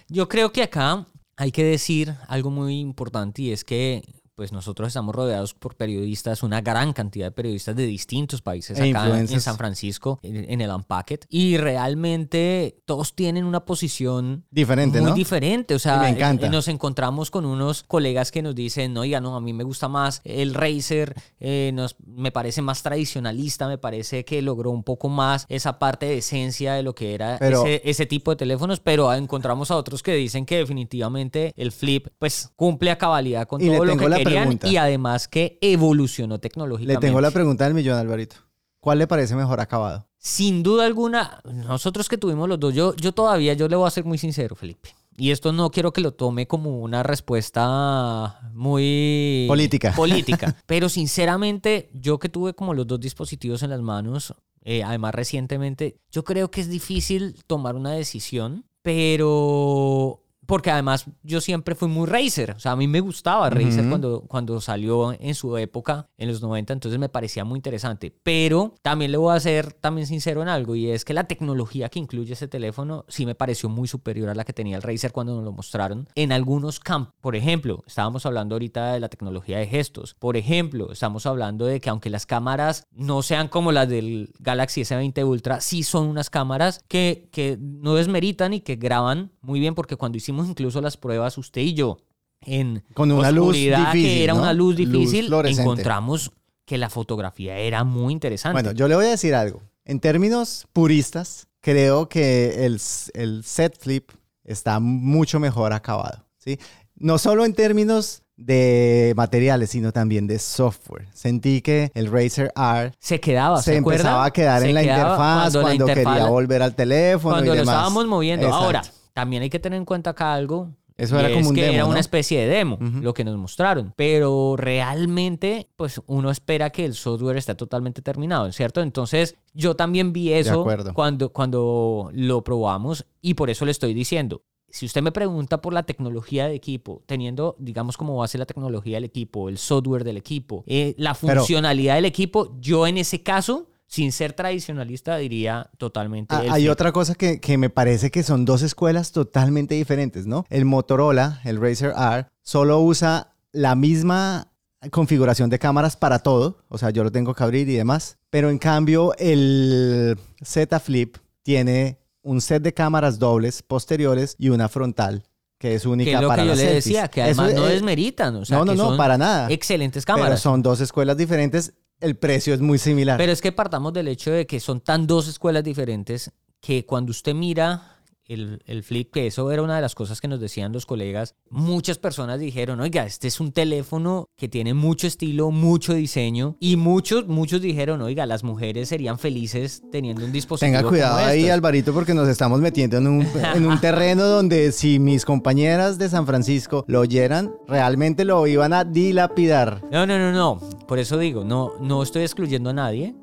Yo 0.08 0.28
creo 0.28 0.52
que 0.52 0.64
acá 0.64 1.06
hay 1.36 1.52
que 1.52 1.64
decir 1.64 2.16
algo 2.28 2.50
muy 2.50 2.80
importante 2.80 3.42
y 3.44 3.52
es 3.52 3.64
que 3.64 4.04
pues 4.38 4.52
nosotros 4.52 4.90
estamos 4.90 5.16
rodeados 5.16 5.56
por 5.56 5.76
periodistas, 5.76 6.44
una 6.44 6.62
gran 6.62 6.94
cantidad 6.94 7.26
de 7.26 7.32
periodistas 7.32 7.76
de 7.76 7.88
distintos 7.88 8.44
países 8.44 8.78
E 8.78 8.92
acá 8.92 9.20
en. 9.20 9.28
San 9.42 9.58
Francisco, 9.58 10.20
en, 10.22 10.50
en 10.50 10.62
el 10.62 10.70
Unpacked, 10.70 11.22
y 11.28 11.58
realmente 11.58 12.82
todos 12.86 13.16
tienen 13.16 13.46
una 13.46 13.66
posición 13.66 14.46
Diferente, 14.52 15.02
muy 15.02 15.10
¿no? 15.10 15.16
diferente. 15.16 15.74
O 15.74 15.80
sea, 15.80 15.98
me 15.98 16.10
encanta. 16.10 16.46
eh, 16.46 16.50
nos 16.52 16.68
encontramos 16.68 17.32
con 17.32 17.46
unos 17.48 17.82
colegas 17.82 18.32
que 18.32 18.44
nos 18.44 18.54
dicen, 18.54 18.94
no, 18.94 19.04
ya 19.06 19.20
no, 19.20 19.36
a 19.36 19.42
mí 19.42 19.54
me 19.54 19.64
gusta 19.64 19.88
más 19.88 20.22
el 20.24 20.54
Razer, 20.54 21.16
eh, 21.40 21.72
nos, 21.74 21.96
me 22.06 22.32
parece 22.32 22.62
más 22.62 22.84
tradicionalista, 22.84 23.68
me 23.68 23.80
parece 23.80 24.24
que 24.24 24.44
logró 24.44 24.70
un 24.70 24.84
poco 24.84 25.10
más 25.10 25.48
esa 25.50 25.80
parte 25.80 26.06
de 26.06 26.20
esencia 26.20 26.74
de 26.76 26.84
lo 26.84 26.94
que 26.94 27.16
era 27.16 27.38
Pero- 27.40 27.66
ese, 27.66 27.82
ese 27.86 28.06
tipo 28.06 28.30
de 28.32 28.38
teléfonos, 28.38 28.80
pero 28.82 29.12
encontramos 29.14 29.72
a 29.72 29.76
otros 29.78 30.04
que 30.04 30.14
dicen 30.14 30.46
que 30.46 30.58
definitivamente 30.58 31.54
el 31.58 31.72
Flip 31.72 32.08
pues 32.20 32.52
cumple 32.56 32.92
a 32.92 32.98
cabalidad 33.00 33.48
con 33.48 33.62
Y 33.62 33.66
le 33.70 33.78
todo 33.78 33.86
lo 33.86 33.98
que 33.98 34.08
la 34.10 34.18
y 34.64 34.78
además 34.78 35.28
que 35.28 35.58
evolucionó 35.62 36.36
Le 36.36 36.40
tecnológicamente. 36.40 37.08
tengo 37.08 37.22
la 37.22 37.32
pregunta 37.32 37.66
del 37.66 37.74
millón, 37.74 37.98
Alvarito. 37.98 38.38
¿Cuál 38.80 39.00
le 39.00 39.08
parece 39.08 39.36
mejor 39.36 39.60
acabado? 39.60 40.08
Sin 40.18 40.64
duda 40.64 40.86
alguna, 40.86 41.42
nosotros 41.46 42.10
que 42.10 42.18
tuvimos 42.18 42.48
los 42.50 42.60
dos, 42.60 42.74
yo, 42.74 42.96
yo 42.96 43.12
todavía, 43.12 43.54
yo 43.54 43.68
le 43.68 43.76
voy 43.76 43.88
a 43.88 43.92
ser 43.92 44.06
muy 44.06 44.18
sincero, 44.18 44.56
Felipe. 44.56 44.90
Y 45.20 45.32
esto 45.32 45.52
no 45.52 45.72
quiero 45.72 45.92
que 45.92 46.02
lo 46.02 46.14
tome 46.14 46.48
como 46.48 46.80
una 46.80 47.02
respuesta 47.02 48.40
muy... 48.54 49.46
Política. 49.48 49.94
Política. 49.96 50.56
Pero 50.68 50.90
sinceramente, 50.90 51.90
yo 51.94 52.20
que 52.20 52.30
tuve 52.30 52.54
como 52.54 52.76
los 52.76 52.86
dos 52.86 53.00
dispositivos 53.00 53.64
en 53.64 53.72
las 53.72 53.82
manos, 53.82 54.36
eh, 54.62 54.84
además 54.84 55.16
recientemente, 55.16 55.98
yo 56.12 56.24
creo 56.24 56.52
que 56.52 56.62
es 56.62 56.70
difícil 56.70 57.36
tomar 57.48 57.76
una 57.76 57.94
decisión, 57.94 58.66
pero... 58.84 60.24
Porque 60.48 60.72
además 60.72 61.06
yo 61.24 61.42
siempre 61.42 61.76
fui 61.76 61.88
muy 61.88 62.08
Razer. 62.08 62.52
O 62.52 62.60
sea, 62.60 62.72
a 62.72 62.76
mí 62.76 62.88
me 62.88 63.02
gustaba 63.02 63.50
Razer 63.50 63.82
Ujú. 63.82 63.90
cuando, 63.90 64.22
cuando 64.22 64.62
salió 64.62 65.14
en 65.20 65.36
su 65.36 65.56
época, 65.58 66.10
en 66.18 66.30
los 66.30 66.42
90, 66.42 66.74
entonces 66.74 67.00
me 67.00 67.10
parecía 67.10 67.44
muy 67.46 67.58
interesante. 67.58 68.16
Pero 68.24 68.74
también 68.82 69.12
le 69.12 69.18
voy 69.18 69.36
a 69.36 69.40
ser 69.40 69.74
también 69.74 70.08
sincero 70.08 70.42
en 70.42 70.48
algo, 70.48 70.76
y 70.76 70.90
es 70.90 71.06
que 71.06 71.14
la 71.14 71.26
tecnología 71.26 71.90
que 71.90 72.00
incluye 72.00 72.34
ese 72.34 72.48
teléfono 72.48 73.06
sí 73.08 73.26
me 73.26 73.36
pareció 73.36 73.70
muy 73.70 73.88
superior 73.88 74.30
a 74.30 74.36
la 74.36 74.46
que 74.46 74.54
tenía 74.54 74.78
el 74.78 74.82
Razer 74.82 75.12
cuando 75.12 75.36
nos 75.36 75.44
lo 75.44 75.52
mostraron. 75.52 76.08
En 76.16 76.32
algunos 76.32 76.80
campos, 76.80 77.14
por 77.22 77.36
ejemplo, 77.36 77.84
estábamos 77.86 78.26
hablando 78.26 78.56
ahorita 78.56 78.94
de 78.94 79.00
la 79.02 79.10
tecnología 79.10 79.58
de 79.58 79.68
gestos. 79.68 80.16
Por 80.16 80.38
ejemplo, 80.38 80.92
estamos 80.94 81.26
hablando 81.26 81.66
de 81.66 81.82
que 81.82 81.90
aunque 81.90 82.10
las 82.10 82.26
cámaras 82.26 82.86
no 82.92 83.22
sean 83.22 83.50
como 83.50 83.74
las 83.74 83.90
del 83.90 84.32
Galaxy 84.40 84.82
S20 84.82 85.28
Ultra, 85.28 85.60
sí 85.60 85.84
son 85.84 86.08
unas 86.08 86.30
cámaras 86.30 86.82
que, 86.88 87.30
que 87.32 87.58
no 87.60 87.96
desmeritan 87.96 88.54
y 88.54 88.62
que 88.62 88.78
graban 88.78 89.32
muy 89.42 89.60
bien, 89.60 89.76
porque 89.76 89.96
cuando 89.96 90.18
hicimos 90.18 90.37
incluso 90.46 90.82
las 90.82 90.98
pruebas, 90.98 91.38
usted 91.38 91.62
y 91.62 91.74
yo, 91.74 91.98
en 92.42 92.84
Con 92.94 93.12
una 93.12 93.32
luz 93.32 93.54
difícil, 93.56 93.92
que 94.04 94.24
era 94.24 94.34
¿no? 94.34 94.42
una 94.42 94.54
luz 94.54 94.78
Luz 94.80 94.90
difícil, 94.92 95.28
fluorescente. 95.28 95.62
encontramos 95.64 96.32
que 96.66 96.78
la 96.78 96.90
fotografía 96.90 97.58
era 97.58 97.84
muy 97.84 98.14
interesante. 98.14 98.54
Bueno, 98.54 98.72
yo 98.74 98.88
le 98.88 98.96
voy 98.96 99.06
a 99.06 99.10
decir 99.10 99.34
algo. 99.34 99.62
En 99.86 100.00
términos 100.02 100.68
puristas, 100.74 101.48
creo 101.62 102.10
que 102.10 102.66
el, 102.66 102.80
el 103.14 103.44
set 103.46 103.80
flip 103.80 104.12
está 104.44 104.80
mucho 104.80 105.40
mejor 105.40 105.74
acabado. 105.74 106.26
¿sí? 106.38 106.60
No 106.96 107.18
solo 107.18 107.46
en 107.46 107.54
términos 107.54 108.22
de 108.36 109.14
materiales, 109.16 109.72
sino 109.72 109.92
también 109.92 110.28
de 110.28 110.38
software. 110.40 111.08
Sentí 111.14 111.62
que 111.62 111.90
el 111.96 112.12
Razer 112.12 112.52
R 112.56 112.92
se 113.00 113.20
quedaba, 113.20 113.58
¿se, 113.64 113.72
se 113.72 113.78
empezaba 113.78 114.26
a 114.26 114.32
quedar 114.32 114.62
Se 114.62 114.70
en 114.70 114.76
la 114.76 114.84
interfaz 114.84 115.54
la 115.56 115.62
cuando, 115.62 115.86
quería 115.88 116.04
interfaz- 116.04 116.30
volver 116.30 116.62
al 116.62 116.76
teléfono 116.76 117.34
Cuando 117.36 117.46
y 117.54 117.56
lo 117.56 117.62
demás. 117.62 117.74
estábamos 117.76 118.06
moviendo. 118.08 118.46
Exacto. 118.46 118.66
Ahora, 118.66 118.82
también 119.18 119.42
hay 119.42 119.50
que 119.50 119.58
tener 119.58 119.78
en 119.78 119.84
cuenta 119.86 120.12
acá 120.12 120.32
algo. 120.36 120.70
Eso 120.96 121.18
era 121.18 121.28
es 121.30 121.36
como 121.36 121.50
un 121.50 121.56
que 121.56 121.62
demo, 121.62 121.74
era 121.74 121.84
¿no? 121.86 121.90
una 121.90 122.00
especie 122.00 122.40
de 122.40 122.46
demo, 122.48 122.78
lo 123.02 123.16
que 123.16 123.24
nos 123.24 123.36
mostraron. 123.36 123.94
Pero 123.96 124.56
realmente, 124.58 125.70
pues 125.76 126.00
uno 126.06 126.30
espera 126.30 126.70
que 126.70 126.86
el 126.86 126.94
software 126.94 127.38
esté 127.38 127.56
totalmente 127.56 128.04
terminado, 128.04 128.52
¿cierto? 128.52 128.82
Entonces, 128.82 129.36
yo 129.54 129.76
también 129.76 130.14
vi 130.14 130.34
eso 130.34 130.66
cuando, 130.94 131.30
cuando 131.34 132.10
lo 132.14 132.44
probamos 132.44 133.06
y 133.22 133.34
por 133.34 133.50
eso 133.50 133.66
le 133.66 133.72
estoy 133.72 133.96
diciendo. 133.96 134.44
Si 134.70 134.86
usted 134.86 135.02
me 135.02 135.12
pregunta 135.12 135.62
por 135.62 135.74
la 135.74 135.84
tecnología 135.84 136.48
de 136.48 136.54
equipo, 136.54 137.02
teniendo, 137.08 137.56
digamos, 137.58 137.98
como 137.98 138.18
base 138.18 138.38
la 138.38 138.46
tecnología 138.46 138.98
del 138.98 139.06
equipo, 139.06 139.50
el 139.50 139.58
software 139.58 140.04
del 140.04 140.18
equipo, 140.18 140.64
eh, 140.68 140.94
la 140.98 141.16
Pero- 141.16 141.40
funcionalidad 141.42 141.96
del 141.96 142.06
equipo, 142.06 142.56
yo 142.60 142.86
en 142.86 142.98
ese 143.00 143.24
caso, 143.24 143.68
sin 143.88 144.12
ser 144.12 144.34
tradicionalista, 144.34 145.18
diría 145.18 145.70
totalmente. 145.78 146.36
Ah, 146.36 146.44
hay 146.52 146.68
otra 146.70 146.92
cosa 146.92 147.16
que, 147.16 147.40
que 147.40 147.58
me 147.58 147.70
parece 147.70 148.12
que 148.12 148.22
son 148.24 148.46
dos 148.46 148.62
escuelas 148.62 149.12
totalmente 149.12 149.76
diferentes, 149.76 150.28
¿no? 150.28 150.46
El 150.50 150.66
Motorola, 150.66 151.40
el 151.46 151.60
Razer 151.62 151.94
R, 151.98 152.28
solo 152.44 152.80
usa 152.82 153.34
la 153.54 153.76
misma 153.76 154.52
configuración 154.92 155.50
de 155.50 155.58
cámaras 155.58 155.96
para 155.98 156.20
todo, 156.20 156.64
o 156.68 156.78
sea, 156.78 156.92
yo 156.92 157.04
lo 157.04 157.12
tengo 157.12 157.34
que 157.34 157.44
abrir 157.44 157.68
y 157.70 157.74
demás, 157.76 158.18
pero 158.30 158.50
en 158.50 158.58
cambio 158.60 159.14
el 159.18 160.18
Z 160.44 160.80
Flip 160.80 161.18
tiene 161.44 161.98
un 162.22 162.42
set 162.42 162.62
de 162.62 162.74
cámaras 162.74 163.20
dobles 163.20 163.64
posteriores 163.64 164.36
y 164.38 164.50
una 164.50 164.68
frontal 164.70 165.24
que 165.60 165.74
es 165.74 165.86
única 165.88 166.12
Que 166.12 166.16
es 166.18 166.22
lo 166.22 166.28
para 166.28 166.44
que 166.44 166.50
yo 166.50 166.56
le 166.56 166.74
decía, 166.74 167.08
que 167.08 167.22
Eso 167.22 167.42
además 167.42 167.54
no 167.60 167.66
es- 167.68 167.74
desmeritan. 167.74 168.36
O 168.36 168.46
sea, 168.46 168.60
no, 168.60 168.66
no, 168.66 168.72
que 168.74 168.78
no, 168.78 168.86
son 168.90 168.98
para 168.98 169.18
nada. 169.18 169.48
Excelentes 169.50 170.06
Pero 170.06 170.18
cámaras. 170.18 170.40
son 170.40 170.62
dos 170.62 170.82
escuelas 170.82 171.18
diferentes, 171.18 171.74
el 172.00 172.16
precio 172.16 172.54
es 172.54 172.62
muy 172.62 172.78
similar. 172.78 173.18
Pero 173.18 173.32
es 173.32 173.42
que 173.42 173.52
partamos 173.52 173.94
del 173.94 174.08
hecho 174.08 174.32
de 174.32 174.46
que 174.46 174.60
son 174.60 174.82
tan 174.82 175.08
dos 175.08 175.28
escuelas 175.28 175.64
diferentes 175.64 176.32
que 176.60 176.86
cuando 176.86 177.12
usted 177.12 177.34
mira 177.34 177.97
el, 178.28 178.62
el 178.66 178.84
flip, 178.84 179.12
que 179.12 179.28
eso 179.28 179.52
era 179.52 179.62
una 179.62 179.76
de 179.76 179.82
las 179.82 179.96
cosas 179.96 180.22
que 180.22 180.28
nos 180.28 180.40
decían 180.40 180.74
los 180.74 180.86
colegas, 180.86 181.36
muchas 181.50 181.98
personas 181.98 182.40
dijeron, 182.40 182.80
oiga, 182.80 183.06
este 183.06 183.28
es 183.28 183.40
un 183.40 183.52
teléfono 183.52 184.30
que 184.36 184.48
tiene 184.48 184.74
mucho 184.74 185.08
estilo, 185.08 185.52
mucho 185.52 185.94
diseño, 185.94 186.58
y 186.60 186.76
muchos, 186.76 187.28
muchos 187.28 187.62
dijeron, 187.62 188.02
oiga, 188.02 188.26
las 188.26 188.44
mujeres 188.44 188.90
serían 188.90 189.18
felices 189.20 189.82
teniendo 189.92 190.26
un 190.26 190.32
dispositivo. 190.32 190.68
Tenga 190.68 190.80
como 190.80 190.90
cuidado 190.90 191.18
ahí, 191.18 191.42
estos". 191.42 191.54
Alvarito, 191.54 191.94
porque 191.94 192.14
nos 192.14 192.28
estamos 192.28 192.60
metiendo 192.60 192.98
en 192.98 193.08
un, 193.08 193.28
en 193.56 193.66
un 193.66 193.80
terreno 193.80 194.26
donde 194.26 194.72
si 194.72 195.00
mis 195.00 195.26
compañeras 195.26 195.98
de 195.98 196.10
San 196.10 196.26
Francisco 196.26 196.86
lo 196.88 197.00
oyeran, 197.02 197.54
realmente 197.68 198.26
lo 198.26 198.46
iban 198.48 198.74
a 198.74 198.84
dilapidar. 198.84 199.82
No, 199.92 200.06
no, 200.06 200.18
no, 200.18 200.32
no. 200.32 200.60
Por 200.88 201.00
eso 201.00 201.18
digo, 201.18 201.44
no, 201.44 201.74
no 201.80 202.04
estoy 202.04 202.24
excluyendo 202.24 202.70
a 202.70 202.74
nadie, 202.74 203.16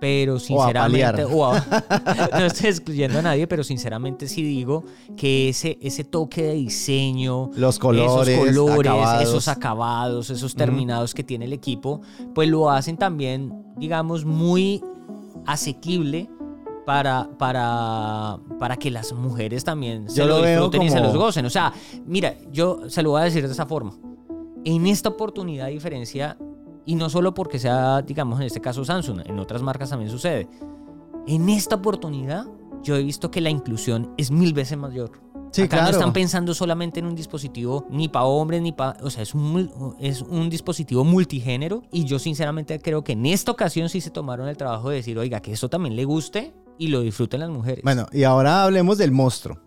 pero 0.00 0.38
sinceramente. 0.38 1.10
paliar. 1.24 1.28
o 1.32 1.46
a- 1.46 1.64
no 2.38 2.44
estoy 2.46 2.70
excluyendo 2.70 3.18
a 3.18 3.22
nadie, 3.22 3.46
pero 3.46 3.64
sinceramente 3.64 4.28
sí 4.28 4.42
digo 4.42 4.84
que 5.16 5.48
ese, 5.48 5.78
ese 5.82 6.04
toque 6.04 6.42
de 6.42 6.54
diseño, 6.54 7.50
Los 7.56 7.78
colores, 7.78 8.28
esos 8.38 8.56
colores, 8.70 8.90
acabados. 8.92 9.22
esos 9.28 9.48
acabados, 9.48 10.30
esos 10.30 10.54
terminados 10.54 11.14
que 11.14 11.24
tiene 11.24 11.44
el 11.46 11.52
equipo, 11.52 12.00
pues 12.34 12.48
lo 12.48 12.70
hacen 12.70 12.96
también, 12.96 13.52
digamos, 13.76 14.24
muy 14.24 14.82
asequible. 15.46 16.28
Para, 16.86 17.28
para, 17.36 18.38
para 18.58 18.78
que 18.78 18.90
las 18.90 19.12
mujeres 19.12 19.62
también 19.62 20.08
se 20.08 20.20
Yo 20.20 20.26
lo, 20.26 20.40
disfruten 20.42 20.80
y 20.80 20.88
se 20.88 20.94
como- 20.96 21.08
los 21.08 21.16
gocen. 21.18 21.44
O 21.44 21.50
sea, 21.50 21.70
mira, 22.06 22.34
yo 22.50 22.88
se 22.88 23.02
lo 23.02 23.10
voy 23.10 23.20
a 23.20 23.24
decir 23.24 23.46
de 23.46 23.52
esa 23.52 23.66
forma. 23.66 23.92
En 24.64 24.86
esta 24.86 25.10
oportunidad, 25.10 25.66
a 25.66 25.68
diferencia, 25.68 26.38
y 26.88 26.94
no 26.94 27.10
solo 27.10 27.34
porque 27.34 27.58
sea, 27.58 28.00
digamos, 28.00 28.40
en 28.40 28.46
este 28.46 28.62
caso 28.62 28.82
Samsung, 28.82 29.20
en 29.26 29.38
otras 29.38 29.60
marcas 29.60 29.90
también 29.90 30.10
sucede. 30.10 30.48
En 31.26 31.50
esta 31.50 31.74
oportunidad, 31.74 32.46
yo 32.82 32.96
he 32.96 33.02
visto 33.02 33.30
que 33.30 33.42
la 33.42 33.50
inclusión 33.50 34.14
es 34.16 34.30
mil 34.30 34.54
veces 34.54 34.78
mayor. 34.78 35.10
Sí, 35.52 35.62
Acá 35.62 35.76
no 35.76 35.82
claro. 35.82 35.98
están 35.98 36.12
pensando 36.14 36.54
solamente 36.54 37.00
en 37.00 37.04
un 37.04 37.14
dispositivo 37.14 37.86
ni 37.90 38.08
para 38.08 38.24
hombres 38.24 38.62
ni 38.62 38.72
para... 38.72 38.96
O 39.02 39.10
sea, 39.10 39.22
es 39.22 39.34
un, 39.34 39.96
es 40.00 40.22
un 40.22 40.48
dispositivo 40.48 41.04
multigénero 41.04 41.82
y 41.92 42.06
yo 42.06 42.18
sinceramente 42.18 42.80
creo 42.80 43.04
que 43.04 43.12
en 43.12 43.26
esta 43.26 43.52
ocasión 43.52 43.90
sí 43.90 44.00
se 44.00 44.10
tomaron 44.10 44.48
el 44.48 44.56
trabajo 44.56 44.88
de 44.88 44.96
decir, 44.96 45.18
oiga, 45.18 45.40
que 45.40 45.52
esto 45.52 45.68
también 45.68 45.94
le 45.94 46.06
guste 46.06 46.54
y 46.78 46.88
lo 46.88 47.02
disfruten 47.02 47.40
las 47.40 47.50
mujeres. 47.50 47.84
Bueno, 47.84 48.06
y 48.12 48.24
ahora 48.24 48.64
hablemos 48.64 48.96
del 48.96 49.12
monstruo. 49.12 49.58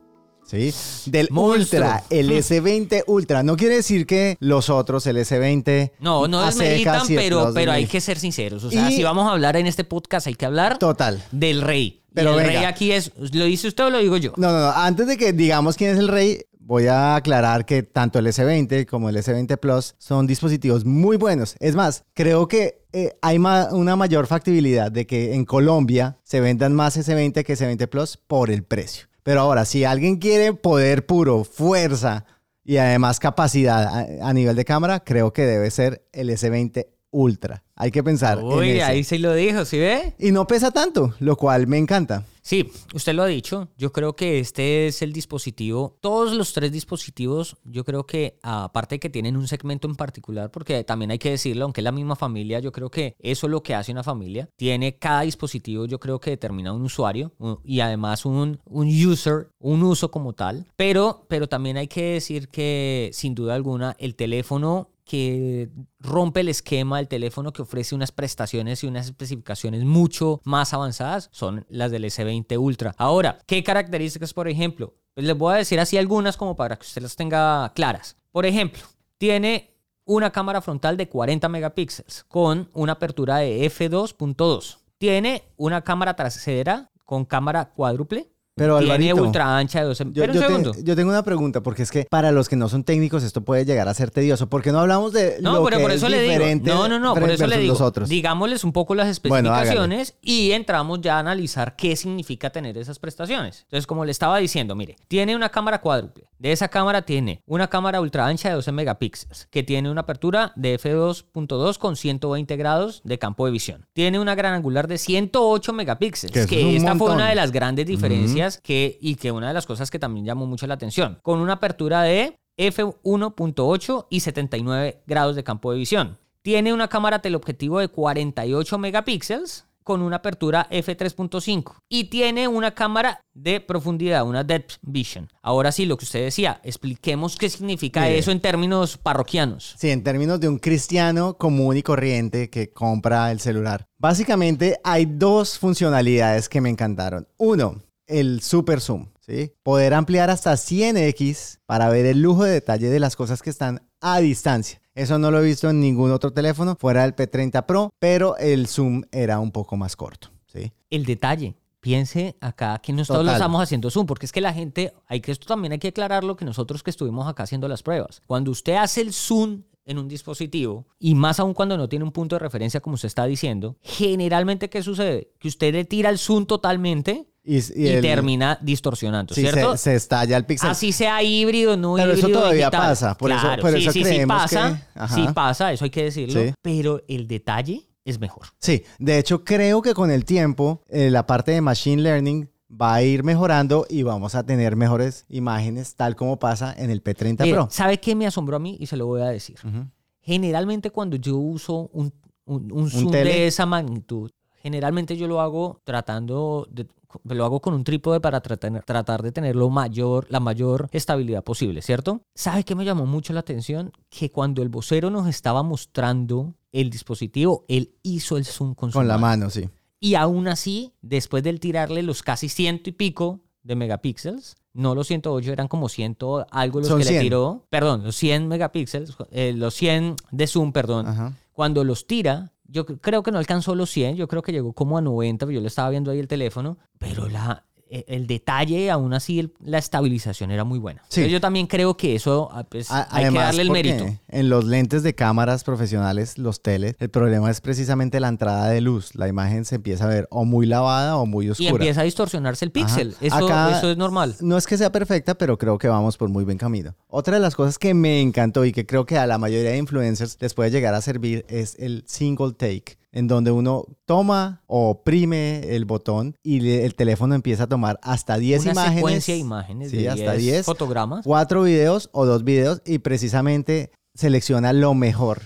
¿Sí? 0.51 1.10
Del 1.10 1.29
Monstruo. 1.31 1.81
Ultra, 1.81 2.03
el 2.10 2.29
S20 2.31 3.03
Ultra. 3.08 3.41
No 3.41 3.55
quiere 3.58 3.75
decir 3.75 4.05
que 4.05 4.36
los 4.39 4.70
otros, 4.70 5.08
el 5.08 5.17
S20. 5.17 5.93
No, 6.00 6.27
no 6.27 6.46
desmeritan, 6.46 7.03
pero, 7.08 7.51
pero 7.53 7.72
hay 7.72 7.86
que 7.88 8.01
ser 8.01 8.20
sinceros. 8.20 8.63
O 8.65 8.70
sea, 8.70 8.91
Y- 8.91 8.96
si 8.98 9.03
vamos 9.03 9.27
a 9.27 9.31
hablar 9.31 9.55
en 9.55 9.65
este 9.67 9.84
podcast, 9.84 10.27
hay 10.27 10.36
que 10.36 10.46
hablar 10.46 10.77
Total. 10.77 11.24
del 11.31 11.62
rey. 11.62 12.03
Pero 12.13 12.31
y 12.31 12.39
el 12.39 12.46
venga. 12.46 12.60
rey 12.60 12.65
aquí 12.65 12.91
es, 12.91 13.12
¿lo 13.17 13.46
dice 13.46 13.70
usted 13.70 13.86
o 13.86 13.89
lo 13.89 14.00
digo 14.00 14.17
yo? 14.17 14.34
No, 14.36 14.51
no, 14.51 14.60
no. 14.60 14.72
Antes 14.72 15.08
de 15.08 15.15
que 15.17 15.31
digamos 15.31 15.77
quién 15.77 15.91
es 15.91 15.98
el 15.98 16.10
rey, 16.10 16.41
voy 16.60 16.88
a 16.88 17.15
aclarar 17.15 17.65
que 17.65 17.84
tanto 17.84 18.20
el 18.20 18.27
S20 18.27 18.86
como 18.86 19.08
el 19.10 19.15
S20 19.15 19.58
Plus 19.58 19.96
son 19.98 20.27
dispositivos 20.27 20.84
muy 20.84 21.15
buenos. 21.15 21.55
Es 21.60 21.75
más, 21.75 22.03
creo 22.13 22.50
que 22.50 22.84
eh, 22.91 23.13
hay 23.22 23.39
ma- 23.39 23.70
una 23.72 23.96
mayor 23.96 24.27
factibilidad 24.27 24.91
de 24.91 25.08
que 25.08 25.34
en 25.34 25.46
Colombia 25.46 26.17
se 26.24 26.41
vendan 26.41 26.74
más 26.74 26.98
S20 26.98 27.46
que 27.46 27.53
S20 27.53 27.88
Plus 27.88 28.17
por 28.17 28.51
el 28.51 28.63
precio. 28.63 29.05
Pero 29.23 29.41
ahora, 29.41 29.65
si 29.65 29.83
alguien 29.83 30.17
quiere 30.17 30.53
poder 30.53 31.05
puro, 31.05 31.43
fuerza 31.43 32.25
y 32.63 32.77
además 32.77 33.19
capacidad 33.19 33.83
a, 33.87 34.27
a 34.29 34.33
nivel 34.33 34.55
de 34.55 34.65
cámara, 34.65 35.01
creo 35.01 35.33
que 35.33 35.43
debe 35.45 35.69
ser 35.71 36.03
el 36.11 36.29
S20 36.29 36.87
Ultra. 37.11 37.63
Hay 37.75 37.91
que 37.91 38.03
pensar 38.03 38.39
en 38.39 38.45
Uy, 38.45 38.69
ese. 38.71 38.83
ahí 38.83 39.03
se 39.03 39.19
lo 39.19 39.33
dijo, 39.33 39.65
¿sí 39.65 39.77
ve? 39.77 40.13
Y 40.17 40.31
no 40.31 40.47
pesa 40.47 40.71
tanto, 40.71 41.13
lo 41.19 41.35
cual 41.35 41.67
me 41.67 41.77
encanta. 41.77 42.23
Sí, 42.41 42.71
usted 42.93 43.13
lo 43.13 43.24
ha 43.24 43.27
dicho. 43.27 43.69
Yo 43.77 43.91
creo 43.91 44.15
que 44.15 44.39
este 44.39 44.88
es 44.88 45.01
el 45.01 45.13
dispositivo. 45.13 45.98
Todos 46.01 46.33
los 46.33 46.53
tres 46.53 46.71
dispositivos, 46.71 47.57
yo 47.63 47.83
creo 47.83 48.05
que 48.05 48.39
aparte 48.41 48.95
de 48.95 49.00
que 49.00 49.10
tienen 49.10 49.38
un 49.38 49.48
segmento 49.48 49.88
en 49.88 49.95
particular, 49.95 50.51
porque 50.51 50.83
también 50.83 51.12
hay 51.12 51.19
que 51.19 51.31
decirlo, 51.31 51.65
aunque 51.65 51.81
es 51.81 51.86
la 51.86 51.91
misma 51.91 52.15
familia, 52.15 52.60
yo 52.60 52.71
creo 52.71 52.89
que 52.89 53.15
eso 53.19 53.48
es 53.48 53.51
lo 53.51 53.63
que 53.63 53.75
hace 53.75 53.91
una 53.91 54.03
familia. 54.03 54.50
Tiene 54.55 54.98
cada 54.98 55.21
dispositivo, 55.21 55.86
yo 55.86 56.00
creo 56.00 56.19
que 56.19 56.31
determina 56.31 56.74
un 56.74 56.81
usuario 56.81 57.31
y 57.63 57.79
además 57.79 58.25
un, 58.25 58.60
un 58.65 58.88
user, 58.88 59.50
un 59.60 59.83
uso 59.83 60.10
como 60.10 60.33
tal. 60.33 60.65
Pero, 60.75 61.25
pero 61.27 61.48
también 61.48 61.77
hay 61.77 61.88
que 61.88 62.13
decir 62.13 62.50
que 62.50 63.12
sin 63.13 63.36
duda 63.36 63.55
alguna 63.55 63.95
el 64.00 64.15
teléfono 64.15 64.89
que 65.12 65.70
rompe 66.00 66.39
el 66.39 66.48
esquema 66.48 66.96
del 66.96 67.10
teléfono 67.10 67.51
que 67.51 67.63
ofrece 67.63 67.94
unas 67.94 68.13
prestaciones 68.13 68.82
y 68.82 68.88
unas 68.88 69.08
especificaciones 69.08 69.84
mucho 69.84 70.39
más 70.46 70.74
avanzadas 70.74 71.27
son 71.34 71.65
las 71.68 71.91
del 71.91 72.06
S20 72.06 72.58
Ultra. 72.58 72.96
Ahora, 72.98 73.38
¿qué 73.46 73.62
características, 73.62 74.34
por 74.34 74.48
ejemplo? 74.48 74.96
Pues 75.13 75.27
les 75.27 75.38
voy 75.38 75.53
a 75.53 75.58
decir 75.58 75.82
así 75.82 75.98
algunas 75.98 76.38
como 76.38 76.56
para 76.56 76.77
que 76.77 76.86
usted 76.86 77.01
las 77.01 77.18
tenga 77.18 77.74
claras. 77.75 78.15
Por 78.32 78.46
ejemplo, 78.46 78.84
tiene 79.18 79.75
una 80.06 80.32
cámara 80.32 80.62
frontal 80.62 80.96
de 80.96 81.10
40 81.10 81.50
megapíxeles 81.50 82.24
con 82.30 82.70
una 82.72 82.94
apertura 82.94 83.39
de 83.39 83.70
f2.2. 83.70 84.77
Tiene 84.98 85.44
una 85.58 85.82
cámara 85.82 86.15
trasera 86.15 86.89
con 87.03 87.25
cámara 87.25 87.74
cuádruple. 87.74 88.32
Pero, 88.55 88.77
tiene 88.79 88.93
Alvarito, 88.93 89.24
ultra 89.24 89.58
ancha 89.58 89.79
de 89.79 89.86
12 89.86 90.03
Yo, 90.05 90.12
Pero 90.13 90.27
un 90.27 90.34
yo 90.34 90.41
te- 90.41 90.48
segundo. 90.48 90.74
yo 90.84 90.96
tengo 90.96 91.10
una 91.10 91.24
pregunta, 91.24 91.62
porque 91.63 91.84
es 91.84 91.89
que 91.91 92.05
para 92.10 92.31
los 92.31 92.50
que 92.50 92.55
no 92.58 92.67
son 92.70 92.84
técnicos 92.84 93.24
esto 93.24 93.41
puede 93.41 93.63
llegar 93.65 93.88
a 93.88 93.93
ser 93.93 94.12
tedioso. 94.12 94.50
¿Por 94.50 94.62
qué 94.62 94.72
no 94.72 94.79
hablamos 94.79 95.13
de 95.13 95.38
No, 95.41 95.53
lo 95.55 95.63
pero 95.65 95.77
que 95.77 95.84
por 95.84 95.91
es 95.91 95.98
eso 95.98 96.10
le 96.10 96.20
digo. 96.22 96.34
diferente 96.34 96.70
No, 96.70 96.88
no, 96.89 97.00
no, 97.00 97.13
por 97.13 97.24
versus 97.24 97.39
eso 97.41 97.48
le 97.48 97.58
digo. 97.60 97.74
los 97.74 97.81
otros? 97.81 98.10
Digámosles 98.10 98.63
un 98.63 98.74
poco 98.74 98.93
las 98.93 99.22
Bueno, 99.22 99.50
hágale. 99.51 99.70
especificaciones 99.70 100.15
y 100.22 100.51
entramos 100.51 101.00
ya 101.01 101.15
a 101.15 101.20
analizar 101.20 101.75
qué 101.75 101.96
significa 101.96 102.50
tener 102.50 102.77
esas 102.77 103.00
prestaciones. 103.00 103.62
Entonces, 103.63 103.88
como 103.88 104.03
le 104.05 104.12
estaba 104.12 104.38
diciendo, 104.38 104.75
mire, 104.75 104.98
tiene 105.08 105.36
una 105.36 105.50
cámara 105.50 105.79
cuádruple. 105.81 106.25
De 106.38 106.51
esa 106.51 106.67
cámara 106.67 107.03
tiene 107.03 107.43
una 107.46 107.67
cámara 107.70 108.01
ultra 108.01 108.25
ancha 108.25 108.50
de 108.50 108.55
12 108.55 108.72
megapíxeles, 108.72 109.48
que 109.51 109.62
tiene 109.63 109.91
una 109.91 110.01
apertura 110.01 110.51
de 110.55 110.74
f2.2 110.79 111.77
con 111.77 111.96
120 111.96 112.55
grados 112.58 113.01
de 113.03 113.20
campo 113.20 113.46
de 113.46 113.51
visión. 113.51 113.86
Tiene 113.93 114.20
una 114.20 114.36
gran 114.36 114.53
angular 114.55 114.88
de 114.88 114.98
108 114.98 115.72
megapíxeles, 115.74 116.34
Que 116.34 116.48
que, 116.48 116.60
eso 116.60 116.67
es 116.67 116.72
un 116.74 116.75
esta 116.77 116.89
fue 116.91 116.98
montón. 117.00 117.15
una 117.17 117.29
de 117.29 117.36
las 117.36 117.51
grandes 117.51 117.86
diferencias 117.86 118.50
que, 118.58 118.98
y 119.01 119.15
que 119.15 119.31
una 119.31 119.48
de 119.48 119.53
las 119.53 119.65
cosas 119.65 119.91
que 119.91 120.00
también 120.00 120.25
llamó 120.25 120.46
mucho 120.46 120.67
la 120.67 120.74
atención. 120.74 121.20
Con 121.22 121.39
una 121.39 121.53
apertura 121.53 122.01
de 122.03 122.38
f1.8 122.58 124.08
y 124.10 124.20
79 124.20 125.03
grados 125.05 125.36
de 125.36 125.43
campo 125.43 125.72
de 125.72 125.79
visión. 125.79 126.17
Tiene 126.41 126.74
una 126.74 126.88
cámara 126.88 127.20
teleobjetivo 127.20 127.79
de 127.79 127.88
48 127.88 128.77
megapíxeles 128.77 129.65
con 129.84 130.01
una 130.01 130.17
apertura 130.17 130.67
f3.5 130.70 131.75
y 131.89 132.05
tiene 132.05 132.48
una 132.48 132.72
cámara 132.72 133.22
de 133.34 133.60
profundidad, 133.62 134.25
una 134.25 134.43
depth 134.43 134.77
vision. 134.81 135.29
Ahora 135.41 135.72
sí, 135.72 135.86
lo 135.86 135.98
que 135.98 136.05
usted 136.05 136.24
decía, 136.24 136.62
expliquemos 136.63 137.36
qué 137.36 137.50
significa 137.50 138.10
eso 138.10 138.31
en 138.31 138.39
términos 138.39 138.98
parroquianos. 138.98 139.75
Sí, 139.77 139.89
en 139.89 140.03
términos 140.03 140.39
de 140.39 140.50
un 140.50 140.60
cristiano 140.60 141.36
común 141.38 141.77
y 141.77 141.84
corriente 141.84 142.50
que 142.50 142.72
compra 142.72 143.31
el 143.31 143.39
celular. 143.39 143.88
Básicamente 143.98 144.79
hay 144.84 145.05
dos 145.05 145.58
funcionalidades 145.58 146.50
que 146.50 146.62
me 146.62 146.70
encantaron. 146.70 147.27
Uno, 147.38 147.81
el 148.12 148.41
super 148.41 148.82
zoom, 148.82 149.08
¿sí? 149.20 149.53
Poder 149.63 149.94
ampliar 149.94 150.30
hasta 150.30 150.53
100x 150.53 151.60
para 151.65 151.89
ver 151.89 152.06
el 152.06 152.22
lujo 152.22 152.44
de 152.44 152.51
detalle 152.51 152.89
de 152.89 153.00
las 153.00 153.15
cosas 153.15 153.41
que 153.41 153.50
están 153.50 153.82
a 154.01 154.20
distancia. 154.20 154.82
Eso 154.94 155.18
no 155.18 155.32
lo 155.32 155.39
he 155.39 155.46
visto 155.46 155.70
en 155.70 155.80
ningún 155.80 156.12
otro 156.12 156.34
teléfono 156.34 156.75
fuera 156.77 157.03
del 157.03 157.15
P30 157.15 157.65
Pro, 157.65 157.94
pero 158.00 158.38
el 158.38 158.68
zoom 158.68 159.03
era 159.12 159.39
un 159.39 159.51
poco 159.51 159.77
más 159.77 159.96
corto, 159.96 160.30
¿sí? 160.46 160.74
El 160.89 161.06
detalle. 161.06 161.56
Piense 161.80 162.36
acá 162.41 162.77
que 162.77 162.94
nosotros 162.94 163.22
Total. 163.22 163.25
lo 163.25 163.32
estamos 163.32 163.63
haciendo 163.63 163.89
zoom, 163.89 164.06
porque 164.06 164.27
es 164.27 164.32
que 164.32 164.41
la 164.41 164.53
gente, 164.53 164.94
hay 165.08 165.20
que 165.20 165.32
esto 165.32 165.48
también 165.48 165.72
hay 165.72 165.80
que 165.80 165.88
aclararlo 165.88 166.36
que 166.36 166.46
nosotros 166.46 166.84
que 166.84 166.91
estuvimos 166.91 167.27
acá 167.27 167.41
haciendo 167.44 167.68
las 167.68 167.82
pruebas. 167.82 168.22
Cuando 168.27 168.51
usted 168.51 168.75
hace 168.75 169.01
el 169.01 169.13
zoom 169.13 169.63
en 169.85 169.97
un 169.97 170.07
dispositivo, 170.07 170.85
y 171.00 171.15
más 171.15 171.39
aún 171.39 171.53
cuando 171.53 171.75
no 171.77 171.89
tiene 171.89 172.05
un 172.05 172.11
punto 172.11 172.35
de 172.35 172.39
referencia 172.39 172.79
como 172.81 172.93
usted 172.95 173.07
está 173.07 173.25
diciendo, 173.25 173.77
generalmente 173.81 174.69
¿qué 174.69 174.83
sucede? 174.83 175.31
Que 175.39 175.47
usted 175.47 175.73
le 175.73 175.85
tira 175.85 176.09
el 176.09 176.17
zoom 176.19 176.45
totalmente 176.45 177.25
Y, 177.43 177.55
y, 177.81 177.88
el- 177.88 178.01
termina 178.01 178.59
distorsionando, 178.61 179.33
sí, 179.33 179.41
¿cierto? 179.41 179.71
se, 179.77 179.83
se 179.91 179.95
estalla 179.95 180.38
el 180.38 180.45
pixel. 180.45 180.69
Así 180.69 180.91
sea 180.91 181.23
híbrido, 181.23 181.75
no 181.77 181.95
Pero 181.95 182.11
eso 182.11 182.19
híbrido. 182.21 182.39
todavía 182.41 182.65
digital. 182.67 182.81
pasa, 182.89 183.17
por 183.17 183.31
eso- 183.31 183.41
Claro, 183.41 183.61
por 183.63 183.71
sí, 183.71 183.77
eso 183.79 183.91
sí, 183.91 184.00
sí 184.00 184.05
creemos 184.05 184.38
pasa, 184.41 184.88
que- 184.93 185.00
ajá. 185.00 185.15
sí 185.15 185.25
pasa, 185.33 185.73
eso 185.73 185.83
hay 185.85 185.89
que 185.89 186.03
decirlo, 186.03 186.39
Sí. 186.41 186.53
pero 186.61 187.01
el 187.07 187.27
detalle 187.27 187.88
es 188.05 188.19
mejor. 188.19 188.47
Sí, 188.59 188.83
de 189.00 189.17
hecho 189.17 189.43
creo 189.43 189.81
que 189.81 189.93
con 189.95 190.11
el 190.11 190.25
tiempo 190.25 190.83
eh, 190.89 191.09
la 191.09 191.25
parte 191.25 191.51
de 191.51 191.61
Machine 191.61 192.01
Learning 192.03 192.50
va 192.71 192.95
a 192.95 193.03
ir 193.03 193.23
mejorando 193.23 193.85
y 193.89 194.03
vamos 194.03 194.35
a 194.35 194.45
tener 194.45 194.75
mejores 194.75 195.25
imágenes 195.29 195.95
tal 195.95 196.15
como 196.15 196.39
pasa 196.39 196.73
en 196.77 196.89
el 196.89 197.03
P30 197.03 197.43
Mire, 197.43 197.53
Pro. 197.53 197.67
¿Sabe 197.69 197.99
qué 197.99 198.15
me 198.15 198.25
asombró 198.25 198.55
a 198.55 198.59
mí? 198.59 198.77
Y 198.79 198.87
se 198.87 198.97
lo 198.97 199.05
voy 199.05 199.21
a 199.21 199.27
decir. 199.27 199.57
Ujú. 199.63 199.87
Generalmente 200.21 200.91
cuando 200.91 201.17
yo 201.17 201.37
uso 201.37 201.89
un, 201.93 202.13
un, 202.45 202.71
un 202.71 202.89
zoom 202.89 203.11
tele? 203.11 203.31
de 203.31 203.47
esa 203.47 203.65
magnitud, 203.65 204.31
generalmente 204.61 205.17
yo 205.17 205.27
lo 205.27 205.41
hago 205.41 205.81
tratando 205.83 206.67
de 206.71 206.87
lo 207.23 207.45
hago 207.45 207.59
con 207.59 207.73
un 207.73 207.83
trípode 207.83 208.19
para 208.21 208.41
tratar, 208.41 208.83
tratar 208.85 209.21
de 209.21 209.31
tener 209.31 209.55
lo 209.55 209.69
mayor, 209.69 210.27
la 210.29 210.39
mayor 210.39 210.87
estabilidad 210.91 211.43
posible, 211.43 211.81
¿cierto? 211.81 212.21
¿Sabe 212.35 212.63
qué 212.63 212.75
me 212.75 212.85
llamó 212.85 213.05
mucho 213.05 213.33
la 213.33 213.41
atención? 213.41 213.91
Que 214.09 214.29
cuando 214.29 214.61
el 214.61 214.69
vocero 214.69 215.09
nos 215.09 215.27
estaba 215.27 215.63
mostrando 215.63 216.55
el 216.71 216.89
dispositivo, 216.89 217.65
él 217.67 217.95
hizo 218.03 218.37
el 218.37 218.45
zoom 218.45 218.75
con 218.75 218.91
su 218.91 218.97
Con 218.97 219.07
la 219.07 219.17
mano, 219.17 219.49
sí. 219.49 219.69
Y 220.01 220.15
aún 220.15 220.48
así, 220.50 220.91
después 221.01 221.43
del 221.43 221.60
tirarle 221.62 222.01
los 222.01 222.24
casi 222.24 222.50
ciento 222.50 222.89
y 222.89 222.93
pico 222.93 223.39
de 223.63 223.75
megapíxeles, 223.75 224.55
no 224.74 224.96
los 224.96 225.08
108, 225.08 225.53
eran 225.53 225.67
como 225.67 225.88
ciento 225.89 226.46
algo 226.50 226.79
los 226.79 226.88
Son 226.88 226.98
que 227.00 227.05
le 227.05 227.12
100. 227.12 227.22
tiró, 227.22 227.67
perdón, 227.70 228.03
los 228.03 228.15
100 228.15 228.48
megapíxeles, 228.48 229.15
eh, 229.31 229.53
los 229.55 229.75
100 229.75 230.15
de 230.31 230.48
zoom, 230.48 230.72
perdón, 230.72 231.05
Ajá. 231.08 231.34
cuando 231.53 231.84
los 231.84 232.08
tira, 232.08 232.51
yo 232.65 232.86
cre- 232.86 232.98
creo 233.00 233.22
que 233.22 233.31
no 233.31 233.38
alcanzó 233.38 233.75
los 233.75 233.91
100, 233.91 234.15
yo 234.15 234.27
creo 234.27 234.41
que 234.41 234.51
llegó 234.51 234.74
como 234.74 234.98
a 234.98 235.01
90, 235.01 235.46
yo 235.51 235.62
le 235.62 235.67
estaba 235.67 235.89
viendo 235.91 236.10
ahí 236.10 236.20
el 236.20 236.27
teléfono, 236.27 236.77
pero 236.98 237.29
la, 237.29 237.65
el 238.07 238.25
detalle, 238.27 238.89
aún 238.89 239.13
así, 239.13 239.51
la 239.63 239.77
estabilización 239.77 240.51
era 240.51 240.63
muy 240.63 240.79
buena. 240.79 241.03
Sí. 241.10 241.29
Yo 241.29 241.41
también 241.41 241.67
creo 241.67 241.98
que 241.98 242.15
eso 242.15 242.50
ah, 242.53 242.63
pues, 242.63 242.89
A- 242.89 243.03
hay 243.12 243.24
que 243.24 243.27
además, 243.27 243.43
darle 243.48 243.62
el 243.63 243.71
mérito. 243.71 244.05
En 244.29 244.50
los 244.50 244.63
lentes 244.65 245.03
de 245.03 245.13
cámaras 245.13 245.63
profesionales, 245.63 246.38
los 246.38 246.62
teles, 246.62 246.95
el 247.00 247.10
problema 247.10 247.51
es 247.51 247.60
precisamente 247.62 248.19
la 248.19 248.29
entrada 248.29 248.69
de 248.69 248.81
luz. 248.81 249.15
La 249.15 249.27
imagen 249.27 249.65
se 249.65 249.75
empieza 249.75 250.05
a 250.05 250.07
ver 250.07 250.27
o 250.31 250.45
muy 250.45 250.65
lavada 250.65 251.17
o 251.17 251.25
muy 251.25 251.48
Y 251.48 251.50
oscura. 251.51 251.69
empieza 251.71 252.01
a 252.01 252.03
distorsionarse 252.05 252.63
el 252.65 252.71
píxel. 252.71 253.15
Eso, 253.19 253.36
Acá 253.45 253.77
eso 253.77 253.91
es 253.91 253.98
normal. 253.98 254.36
No 254.41 254.57
es 254.57 254.65
que 254.67 254.77
sea 254.77 254.91
perfecta, 254.91 255.36
pero 255.36 255.57
creo 255.57 255.77
que 255.77 255.88
vamos 255.88 256.17
por 256.17 256.29
muy 256.29 256.43
buen 256.43 256.57
camino. 256.57 256.95
Otra 257.07 257.36
de 257.36 257.41
las 257.41 257.55
cosas 257.55 257.77
que 257.77 257.93
me 257.93 258.21
encantó 258.21 258.63
y 258.65 258.71
que 258.71 258.86
creo 258.86 259.05
que 259.05 259.17
a 259.17 259.27
la 259.27 259.38
mayoría 259.38 259.71
de 259.71 259.77
influencers 259.77 260.38
les 260.39 260.53
puede 260.53 260.71
llegar 260.71 260.93
a 260.93 261.01
servir 261.01 261.45
es 261.50 261.75
el 261.79 262.03
single 262.07 262.53
take, 262.53 262.98
en 263.13 263.27
donde 263.27 263.51
uno 263.51 263.86
toma 264.06 264.62
o 264.68 264.89
oprime 264.91 265.75
el 265.75 265.86
botón 265.86 266.36
y 266.44 266.62
le- 266.62 266.86
el 266.86 266.96
teléfono 266.96 267.36
empieza 267.36 267.63
a 267.63 267.68
tomar 267.68 268.00
hasta 268.01 268.38
10 268.38 268.62
Una 268.63 268.72
imágenes. 268.72 268.96
secuencia 268.96 269.34
de 269.34 269.39
imágenes 269.39 269.91
Sí, 269.91 269.98
de 269.98 270.10
hasta 270.10 270.32
10 270.34 270.41
10 270.53 270.65
fotogramas. 270.65 271.25
cuatro 271.25 271.63
videos 271.63 272.10
o 272.13 272.25
dos 272.25 272.44
videos 272.44 272.82
y 272.86 273.00
precisamente 273.00 273.91
selecciona 274.13 274.72
lo 274.74 274.94
mejor 274.94 275.41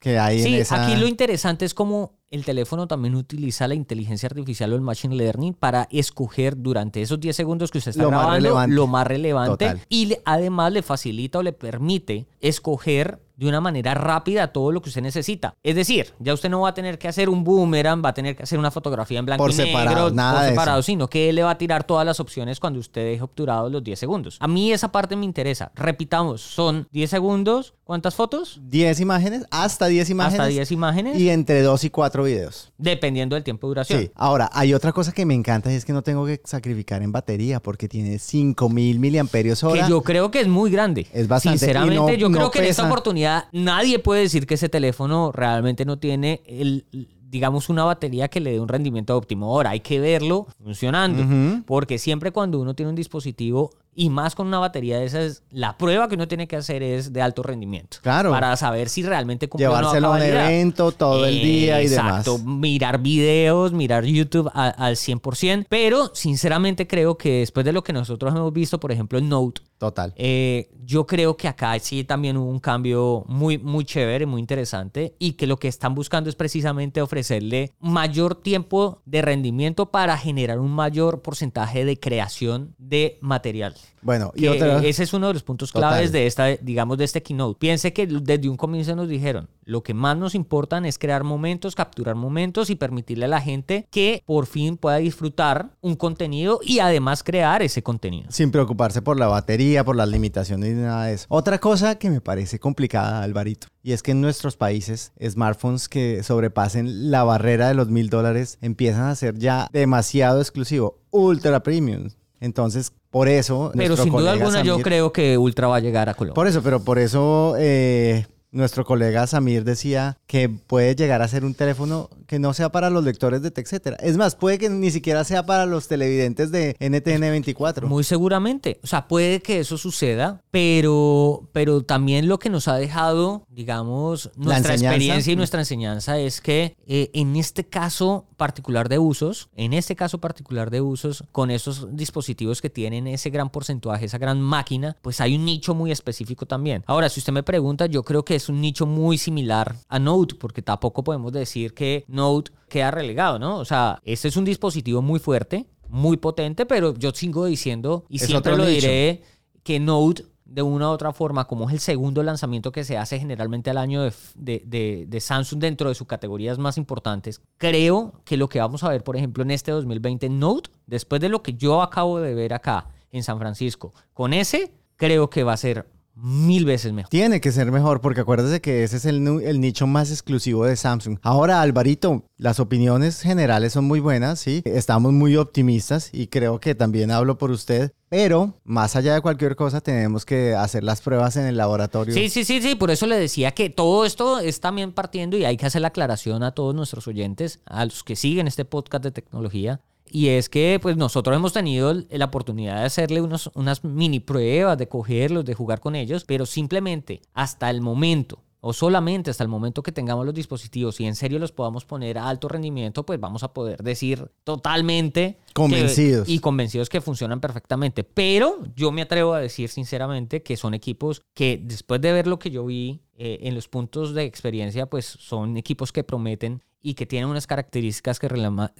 que 0.00 0.18
hay 0.18 0.38
en 0.38 0.44
Sí, 0.44 0.54
esa... 0.56 0.86
aquí 0.86 0.96
lo 0.96 1.06
interesante 1.06 1.64
es 1.64 1.74
cómo 1.74 2.18
el 2.30 2.44
teléfono 2.44 2.86
también 2.86 3.16
utiliza 3.16 3.66
la 3.68 3.74
inteligencia 3.74 4.28
artificial 4.28 4.72
o 4.72 4.76
el 4.76 4.80
machine 4.82 5.16
learning 5.16 5.52
para 5.52 5.88
escoger 5.90 6.56
durante 6.56 7.02
esos 7.02 7.18
10 7.20 7.34
segundos 7.36 7.70
que 7.72 7.78
usted 7.78 7.90
está 7.90 8.04
Lo 8.04 8.10
más 8.10 8.20
grabando 8.20 8.36
relevante. 8.48 8.76
lo 8.76 8.86
más 8.86 9.06
relevante 9.06 9.64
Total. 9.66 9.80
y 9.88 10.06
le- 10.06 10.22
además 10.24 10.72
le 10.72 10.82
facilita 10.82 11.40
o 11.40 11.42
le 11.42 11.52
permite 11.52 12.28
escoger 12.40 13.20
de 13.40 13.48
una 13.48 13.60
manera 13.62 13.94
rápida 13.94 14.48
todo 14.48 14.70
lo 14.70 14.82
que 14.82 14.90
usted 14.90 15.00
necesita. 15.00 15.54
Es 15.62 15.74
decir, 15.74 16.12
ya 16.18 16.34
usted 16.34 16.50
no 16.50 16.60
va 16.60 16.68
a 16.68 16.74
tener 16.74 16.98
que 16.98 17.08
hacer 17.08 17.30
un 17.30 17.42
boomerang, 17.42 18.04
va 18.04 18.10
a 18.10 18.14
tener 18.14 18.36
que 18.36 18.42
hacer 18.42 18.58
una 18.58 18.70
fotografía 18.70 19.18
en 19.18 19.24
blanco 19.24 19.42
Por 19.42 19.50
y 19.50 19.54
separado, 19.54 19.96
negro, 19.96 20.10
nada 20.14 20.32
por 20.32 20.40
de 20.40 20.46
eso. 20.48 20.52
separado, 20.52 20.82
sino 20.82 21.08
que 21.08 21.30
él 21.30 21.36
le 21.36 21.42
va 21.42 21.52
a 21.52 21.56
tirar 21.56 21.84
todas 21.84 22.04
las 22.04 22.20
opciones 22.20 22.60
cuando 22.60 22.78
usted 22.78 23.02
deje 23.02 23.22
obturados 23.22 23.72
los 23.72 23.82
10 23.82 23.98
segundos. 23.98 24.36
A 24.40 24.46
mí 24.46 24.72
esa 24.72 24.92
parte 24.92 25.16
me 25.16 25.24
interesa. 25.24 25.72
Repitamos, 25.74 26.42
son 26.42 26.86
10 26.90 27.08
segundos, 27.08 27.72
¿cuántas 27.90 28.14
fotos? 28.14 28.60
10 28.68 29.00
imágenes, 29.00 29.44
hasta 29.50 29.88
10 29.88 30.10
imágenes. 30.10 30.38
Hasta 30.38 30.48
10 30.48 30.70
imágenes. 30.70 31.18
Y 31.18 31.28
entre 31.28 31.60
2 31.62 31.82
y 31.82 31.90
4 31.90 32.22
videos. 32.22 32.72
Dependiendo 32.78 33.34
del 33.34 33.42
tiempo 33.42 33.66
de 33.66 33.70
duración. 33.70 34.00
Sí. 34.02 34.10
Ahora, 34.14 34.48
hay 34.52 34.74
otra 34.74 34.92
cosa 34.92 35.10
que 35.10 35.26
me 35.26 35.34
encanta 35.34 35.72
y 35.72 35.74
es 35.74 35.84
que 35.84 35.92
no 35.92 36.02
tengo 36.02 36.24
que 36.24 36.40
sacrificar 36.44 37.02
en 37.02 37.10
batería 37.10 37.58
porque 37.58 37.88
tiene 37.88 38.20
5000 38.20 39.00
miliamperios 39.00 39.64
hora. 39.64 39.82
Que 39.82 39.90
yo 39.90 40.02
creo 40.02 40.30
que 40.30 40.38
es 40.38 40.46
muy 40.46 40.70
grande. 40.70 41.08
Es 41.12 41.26
bastante, 41.26 41.58
Sinceramente, 41.58 41.96
no- 41.96 42.12
yo 42.14 42.28
no 42.28 42.36
creo 42.38 42.50
que 42.52 42.60
en 42.60 42.66
esta 42.66 42.86
oportunidad 42.86 43.46
nadie 43.50 43.98
puede 43.98 44.20
decir 44.20 44.46
que 44.46 44.54
ese 44.54 44.68
teléfono 44.68 45.32
realmente 45.32 45.84
no 45.84 45.98
tiene 45.98 46.42
el 46.46 46.84
digamos 47.30 47.68
una 47.68 47.84
batería 47.84 48.26
que 48.28 48.40
le 48.40 48.50
dé 48.52 48.60
un 48.60 48.66
rendimiento 48.68 49.16
óptimo. 49.16 49.46
Ahora 49.46 49.70
hay 49.70 49.80
que 49.80 50.00
verlo 50.00 50.48
funcionando, 50.62 51.62
porque 51.64 51.98
siempre 51.98 52.32
cuando 52.32 52.58
uno 52.60 52.74
tiene 52.74 52.90
un 52.90 52.96
dispositivo 52.96 53.70
y 53.94 54.08
más 54.08 54.34
con 54.34 54.46
una 54.46 54.58
batería 54.58 54.98
de 54.98 55.04
esas, 55.06 55.42
la 55.50 55.76
prueba 55.76 56.08
que 56.08 56.14
uno 56.14 56.28
tiene 56.28 56.46
que 56.48 56.56
hacer 56.56 56.82
es 56.82 57.12
de 57.12 57.20
alto 57.22 57.42
rendimiento. 57.42 57.98
Claro. 58.02 58.30
Para 58.30 58.56
saber 58.56 58.88
si 58.88 59.02
realmente 59.02 59.48
cumple 59.48 59.66
Llevárselo 59.66 60.12
a 60.12 60.16
un 60.16 60.22
evento 60.22 60.92
todo 60.92 61.26
el 61.26 61.40
día 61.42 61.82
y 61.82 61.88
demás. 61.88 62.26
Exacto, 62.26 62.38
mirar 62.38 63.00
videos, 63.00 63.72
mirar 63.72 64.04
YouTube 64.04 64.50
a- 64.54 64.68
al 64.70 64.96
100%, 64.96 65.66
pero 65.68 66.10
sinceramente 66.14 66.86
creo 66.86 67.18
que 67.18 67.40
después 67.40 67.66
de 67.66 67.72
lo 67.72 67.82
que 67.82 67.92
nosotros 67.92 68.34
hemos 68.34 68.52
visto, 68.52 68.78
por 68.80 68.92
ejemplo, 68.92 69.18
en 69.18 69.28
Note, 69.28 69.60
Total. 69.78 70.12
eh, 70.16 70.70
yo 70.84 71.06
creo 71.06 71.36
que 71.36 71.48
acá 71.48 71.78
sí 71.78 72.04
también 72.04 72.36
hubo 72.36 72.50
un 72.50 72.58
cambio 72.60 73.24
muy, 73.28 73.58
muy 73.58 73.84
chévere, 73.84 74.26
muy 74.26 74.40
interesante 74.40 75.14
y 75.18 75.32
que 75.32 75.46
lo 75.46 75.58
que 75.58 75.68
están 75.68 75.94
buscando 75.94 76.28
es 76.30 76.36
precisamente 76.36 77.00
ofrecerle 77.02 77.72
mayor 77.80 78.34
tiempo 78.34 79.02
de 79.04 79.22
rendimiento 79.22 79.90
para 79.90 80.16
generar 80.18 80.58
un 80.58 80.70
mayor 80.70 81.22
porcentaje 81.22 81.84
de 81.84 81.98
creación 81.98 82.74
de 82.78 83.18
material. 83.20 83.74
Bueno, 84.02 84.32
y 84.34 84.46
otra... 84.46 84.82
ese 84.84 85.02
es 85.02 85.12
uno 85.12 85.28
de 85.28 85.34
los 85.34 85.42
puntos 85.42 85.72
Total. 85.72 85.90
claves 85.90 86.12
de 86.12 86.26
esta, 86.26 86.46
digamos, 86.46 86.96
de 86.98 87.04
este 87.04 87.22
keynote. 87.22 87.58
Piense 87.58 87.92
que 87.92 88.06
desde 88.06 88.48
un 88.48 88.56
comienzo 88.56 88.96
nos 88.96 89.08
dijeron, 89.08 89.48
lo 89.64 89.82
que 89.82 89.94
más 89.94 90.16
nos 90.16 90.34
importan 90.34 90.86
es 90.86 90.98
crear 90.98 91.22
momentos, 91.22 91.74
capturar 91.74 92.14
momentos 92.14 92.70
y 92.70 92.76
permitirle 92.76 93.26
a 93.26 93.28
la 93.28 93.40
gente 93.40 93.86
que 93.90 94.22
por 94.26 94.46
fin 94.46 94.76
pueda 94.76 94.96
disfrutar 94.96 95.76
un 95.80 95.96
contenido 95.96 96.60
y 96.62 96.78
además 96.78 97.22
crear 97.22 97.62
ese 97.62 97.82
contenido. 97.82 98.30
Sin 98.30 98.50
preocuparse 98.50 99.02
por 99.02 99.18
la 99.18 99.26
batería, 99.26 99.84
por 99.84 99.96
las 99.96 100.08
limitaciones 100.08 100.74
ni 100.74 100.82
nada 100.82 101.06
de 101.06 101.14
eso. 101.14 101.26
Otra 101.28 101.58
cosa 101.58 101.96
que 101.96 102.10
me 102.10 102.20
parece 102.20 102.58
complicada, 102.58 103.22
Alvarito, 103.22 103.68
y 103.82 103.92
es 103.92 104.02
que 104.02 104.12
en 104.12 104.20
nuestros 104.20 104.56
países, 104.56 105.12
smartphones 105.22 105.88
que 105.88 106.22
sobrepasen 106.22 107.10
la 107.10 107.22
barrera 107.24 107.68
de 107.68 107.74
los 107.74 107.88
mil 107.88 108.08
dólares 108.08 108.58
empiezan 108.62 109.04
a 109.04 109.14
ser 109.14 109.38
ya 109.38 109.68
demasiado 109.72 110.40
exclusivo, 110.40 110.98
ultra 111.10 111.62
premium. 111.62 112.08
Entonces, 112.40 112.92
por 113.10 113.28
eso. 113.28 113.72
Pero 113.76 113.96
sin 113.96 114.12
duda 114.12 114.32
alguna 114.32 114.62
yo 114.62 114.78
creo 114.80 115.12
que 115.12 115.36
Ultra 115.36 115.68
va 115.68 115.76
a 115.76 115.80
llegar 115.80 116.08
a 116.08 116.14
Colombia. 116.14 116.34
Por 116.34 116.46
eso, 116.46 116.62
pero 116.62 116.80
por 116.82 116.98
eso 116.98 117.54
eh, 117.58 118.26
nuestro 118.52 118.84
colega 118.84 119.26
Samir 119.26 119.64
decía 119.64 120.18
que 120.26 120.48
puede 120.48 120.94
llegar 120.94 121.22
a 121.22 121.28
ser 121.28 121.44
un 121.44 121.54
teléfono 121.54 122.10
que 122.26 122.38
no 122.38 122.52
sea 122.54 122.70
para 122.70 122.90
los 122.90 123.04
lectores 123.04 123.42
de 123.42 123.50
TechCetera. 123.50 123.96
Es 123.96 124.16
más, 124.16 124.36
puede 124.36 124.58
que 124.58 124.68
ni 124.68 124.90
siquiera 124.90 125.24
sea 125.24 125.46
para 125.46 125.66
los 125.66 125.88
televidentes 125.88 126.50
de 126.50 126.76
NTN24. 126.78 127.86
Muy 127.86 128.04
seguramente. 128.04 128.78
O 128.82 128.86
sea, 128.86 129.08
puede 129.08 129.40
que 129.40 129.60
eso 129.60 129.78
suceda, 129.78 130.42
pero, 130.50 131.48
pero 131.52 131.82
también 131.82 132.28
lo 132.28 132.38
que 132.38 132.50
nos 132.50 132.68
ha 132.68 132.76
dejado, 132.76 133.46
digamos, 133.48 134.30
nuestra 134.36 134.74
experiencia 134.74 135.32
y 135.32 135.36
nuestra 135.36 135.60
enseñanza 135.60 136.18
es 136.18 136.40
que 136.40 136.76
eh, 136.86 137.10
en 137.14 137.36
este 137.36 137.64
caso 137.64 138.26
particular 138.36 138.88
de 138.88 138.98
usos, 138.98 139.48
en 139.54 139.72
este 139.72 139.96
caso 139.96 140.18
particular 140.18 140.70
de 140.70 140.80
usos, 140.80 141.24
con 141.30 141.50
esos 141.50 141.94
dispositivos 141.96 142.60
que 142.60 142.70
tienen 142.70 143.06
ese 143.06 143.30
gran 143.30 143.50
porcentaje, 143.50 144.06
esa 144.06 144.18
gran 144.18 144.40
máquina, 144.40 144.96
pues 145.02 145.20
hay 145.20 145.36
un 145.36 145.44
nicho 145.44 145.74
muy 145.74 145.92
específico 145.92 146.46
también. 146.46 146.82
Ahora, 146.86 147.08
si 147.08 147.20
usted 147.20 147.32
me 147.32 147.42
pregunta, 147.42 147.86
yo 147.86 148.02
creo 148.02 148.24
que 148.24 148.39
es 148.42 148.48
un 148.48 148.60
nicho 148.60 148.86
muy 148.86 149.16
similar 149.18 149.76
a 149.88 149.98
Note, 149.98 150.34
porque 150.34 150.62
tampoco 150.62 151.04
podemos 151.04 151.32
decir 151.32 151.74
que 151.74 152.04
Note 152.08 152.50
queda 152.68 152.90
relegado, 152.90 153.38
¿no? 153.38 153.58
O 153.58 153.64
sea, 153.64 154.00
este 154.04 154.28
es 154.28 154.36
un 154.36 154.44
dispositivo 154.44 155.02
muy 155.02 155.18
fuerte, 155.20 155.66
muy 155.88 156.16
potente, 156.16 156.66
pero 156.66 156.94
yo 156.94 157.10
sigo 157.12 157.44
diciendo 157.46 158.04
y 158.08 158.16
Es 158.16 158.26
siempre 158.26 158.56
lo 158.56 158.64
nicho. 158.64 158.74
diré 158.86 159.22
que 159.62 159.78
Note 159.80 160.24
de 160.44 160.62
una 160.62 160.88
u 160.88 160.92
otra 160.92 161.12
forma, 161.12 161.46
como 161.46 161.68
es 161.68 161.74
el 161.74 161.78
segundo 161.80 162.22
lanzamiento 162.24 162.72
que 162.72 162.82
se 162.82 162.98
hace 162.98 163.20
generalmente 163.20 163.70
al 163.70 163.78
año 163.78 164.02
de, 164.02 164.12
de- 164.34 164.62
de- 164.66 165.04
de 165.06 165.20
Samsung 165.20 165.60
dentro 165.60 165.88
de 165.88 165.94
sus 165.94 166.08
categorías 166.08 166.58
más 166.58 166.76
importantes, 166.76 167.40
creo 167.56 168.14
que 168.24 168.36
lo 168.36 168.48
que 168.48 168.58
vamos 168.58 168.82
a 168.82 168.88
ver, 168.88 169.04
por 169.04 169.16
ejemplo, 169.16 169.44
en 169.44 169.52
este 169.52 169.70
2020 169.70 170.28
Note, 170.28 170.70
después 170.86 171.20
de 171.20 171.28
lo 171.28 171.42
que 171.44 171.54
yo 171.54 171.82
acabo 171.82 172.18
de 172.18 172.34
ver 172.34 172.52
acá 172.52 172.88
en 173.12 173.22
San 173.22 173.38
Francisco, 173.38 173.92
con 174.12 174.32
ese, 174.32 174.72
creo 174.96 175.30
que 175.30 175.44
va 175.44 175.52
a 175.52 175.56
ser 175.56 175.86
mil 176.22 176.64
veces 176.64 176.92
mejor. 176.92 177.10
Tiene 177.10 177.40
que 177.40 177.52
ser 177.52 177.70
mejor 177.72 178.00
porque 178.00 178.20
acuérdese 178.20 178.60
que 178.60 178.84
ese 178.84 178.96
es 178.96 179.04
el, 179.04 179.26
el 179.42 179.60
nicho 179.60 179.86
más 179.86 180.10
exclusivo 180.10 180.64
de 180.64 180.76
Samsung. 180.76 181.18
Ahora, 181.22 181.60
Alvarito, 181.62 182.24
las 182.36 182.60
opiniones 182.60 183.20
generales 183.20 183.72
son 183.72 183.84
muy 183.84 184.00
buenas, 184.00 184.40
sí. 184.40 184.62
Estamos 184.64 185.12
muy 185.12 185.36
optimistas 185.36 186.10
y 186.12 186.28
creo 186.28 186.60
que 186.60 186.74
también 186.74 187.10
hablo 187.10 187.38
por 187.38 187.50
usted. 187.50 187.92
Pero, 188.08 188.54
más 188.64 188.96
allá 188.96 189.14
de 189.14 189.20
cualquier 189.20 189.54
cosa, 189.54 189.80
tenemos 189.80 190.24
que 190.24 190.54
hacer 190.54 190.82
las 190.82 191.00
pruebas 191.00 191.36
en 191.36 191.46
el 191.46 191.56
laboratorio. 191.56 192.12
Sí, 192.12 192.28
sí, 192.28 192.44
sí, 192.44 192.60
sí, 192.60 192.74
por 192.74 192.90
eso 192.90 193.06
le 193.06 193.16
decía 193.16 193.52
que 193.52 193.70
todo 193.70 194.04
esto 194.04 194.40
es 194.40 194.58
también 194.58 194.92
partiendo 194.92 195.36
y 195.36 195.44
hay 195.44 195.56
que 195.56 195.66
hacer 195.66 195.80
la 195.80 195.88
aclaración 195.88 196.42
a 196.42 196.50
todos 196.50 196.74
nuestros 196.74 197.06
oyentes, 197.06 197.60
a 197.66 197.84
los 197.84 198.02
que 198.02 198.16
siguen 198.16 198.48
este 198.48 198.64
podcast 198.64 199.04
de 199.04 199.12
tecnología. 199.12 199.80
Y 200.10 200.28
es 200.28 200.48
que 200.48 200.78
pues 200.82 200.96
nosotros 200.96 201.36
hemos 201.36 201.52
tenido 201.52 201.94
la 202.10 202.24
oportunidad 202.24 202.80
de 202.80 202.84
hacerle 202.86 203.20
unos, 203.20 203.50
unas 203.54 203.84
mini 203.84 204.18
pruebas, 204.20 204.76
de 204.76 204.88
cogerlos, 204.88 205.44
de 205.44 205.54
jugar 205.54 205.80
con 205.80 205.94
ellos, 205.94 206.24
pero 206.24 206.46
simplemente 206.46 207.22
hasta 207.32 207.70
el 207.70 207.80
momento 207.80 208.42
o 208.62 208.74
solamente 208.74 209.30
hasta 209.30 209.42
el 209.42 209.48
momento 209.48 209.82
que 209.82 209.90
tengamos 209.90 210.26
los 210.26 210.34
dispositivos 210.34 211.00
y 211.00 211.06
en 211.06 211.14
serio 211.14 211.38
los 211.38 211.50
podamos 211.50 211.86
poner 211.86 212.18
a 212.18 212.28
alto 212.28 212.46
rendimiento, 212.46 213.06
pues 213.06 213.18
vamos 213.18 213.42
a 213.42 213.54
poder 213.54 213.82
decir 213.82 214.30
totalmente 214.44 215.38
que- 215.46 215.52
Convencidos. 215.54 216.28
y 216.28 216.38
convencidos 216.40 216.88
que 216.90 217.00
funcionan 217.00 217.40
perfectamente. 217.40 218.04
Pero 218.04 218.58
yo 218.76 218.92
me 218.92 219.00
atrevo 219.02 219.32
a 219.32 219.40
decir 219.40 219.70
sinceramente 219.70 220.42
que 220.42 220.56
son 220.58 220.74
equipos 220.74 221.22
que 221.34 221.58
después 221.62 222.00
de 222.02 222.12
ver 222.12 222.26
lo 222.26 222.38
que 222.38 222.50
yo 222.50 222.66
vi 222.66 223.00
eh, 223.16 223.38
en 223.42 223.54
los 223.54 223.68
puntos 223.68 224.12
de 224.14 224.24
experiencia, 224.24 224.86
pues 224.86 225.06
son 225.06 225.56
equipos 225.56 225.90
que 225.92 226.04
prometen 226.04 226.62
y 226.82 226.94
que 226.94 227.06
tiene 227.06 227.26
unas 227.26 227.46
características 227.46 228.18
que, 228.18 228.28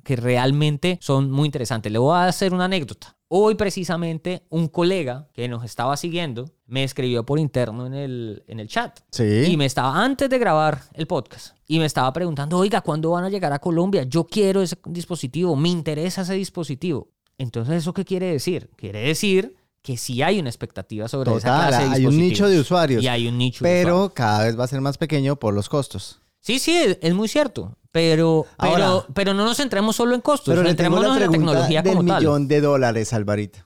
que 0.03 0.17
realmente 0.17 0.99
son 1.01 1.31
muy 1.31 1.47
interesantes. 1.47 1.91
Le 1.93 1.99
voy 1.99 2.15
a 2.17 2.27
hacer 2.27 2.55
una 2.55 2.65
anécdota. 2.67 3.17
Hoy 3.29 3.55
precisamente 3.55 4.45
un 4.49 4.67
colega 4.69 5.29
que 5.33 5.47
nos 5.49 5.65
estaba 5.65 5.97
siguiendo 5.97 6.51
me 6.67 6.83
escribió 6.83 7.25
por 7.25 7.39
interno 7.39 7.87
en 7.87 7.95
el, 7.95 8.43
en 8.49 8.59
el 8.59 8.69
chat. 8.69 8.99
Sí. 9.13 9.45
Y 9.47 9.57
me 9.57 9.67
estaba, 9.67 10.03
antes 10.03 10.29
de 10.29 10.39
grabar 10.39 10.83
el 10.95 11.07
podcast, 11.07 11.57
y 11.67 11.79
me 11.79 11.85
estaba 11.85 12.13
preguntando, 12.13 12.59
oiga, 12.59 12.81
¿cuándo 12.81 13.11
van 13.11 13.25
a 13.25 13.29
llegar 13.29 13.53
a 13.53 13.59
Colombia? 13.61 14.03
Yo 14.05 14.25
quiero 14.27 14.63
ese 14.63 14.77
dispositivo, 14.87 15.55
me 15.55 15.69
interesa 15.69 16.23
ese 16.23 16.35
dispositivo. 16.35 17.09
Entonces, 17.39 17.77
¿eso 17.77 17.95
qué 17.95 18.05
quiere 18.05 18.27
decir? 18.27 18.69
Quiere 18.77 19.01
decir 19.01 19.57
que 19.83 19.97
sí 19.97 20.23
hay 20.23 20.39
una 20.41 20.51
expectativa 20.51 21.09
sobre 21.09 21.31
esa 21.31 21.39
Total, 21.41 21.69
clase 21.69 21.89
de 21.89 21.95
hay 21.95 22.07
un 22.07 22.19
nicho 22.19 22.49
de 22.49 22.61
usuarios. 22.61 23.03
Y 23.03 23.09
hay 23.09 23.29
un 23.29 23.39
nicho 23.39 23.65
de 23.65 23.71
Pero 23.71 23.95
usuarios. 23.95 24.13
cada 24.15 24.45
vez 24.45 24.59
va 24.59 24.65
a 24.65 24.69
ser 24.69 24.81
más 24.81 24.99
pequeño 24.99 25.37
por 25.37 25.55
los 25.55 25.69
costos. 25.69 26.20
Sí, 26.41 26.59
sí, 26.59 26.97
es, 27.01 27.15
muy 27.15 27.29
cierto. 27.29 27.77
Pero, 27.93 28.47
pero, 28.59 28.73
Ahora- 28.85 29.07
pero 29.15 29.35
no 29.35 29.45
nos 29.45 29.57
centremos 29.57 29.97
solo 29.97 30.15
en 30.15 30.21
costos, 30.21 30.55
Pero 30.55 30.67
centrémonos 30.67 31.17
en 31.17 31.23
la 31.23 31.31
tecnología 31.31 31.83
del 31.83 31.97
como 31.97 32.09
tal. 32.09 32.21
millón 32.23 32.49
de 32.49 32.61
dólares, 32.61 33.13
Alvarito. 33.13 33.59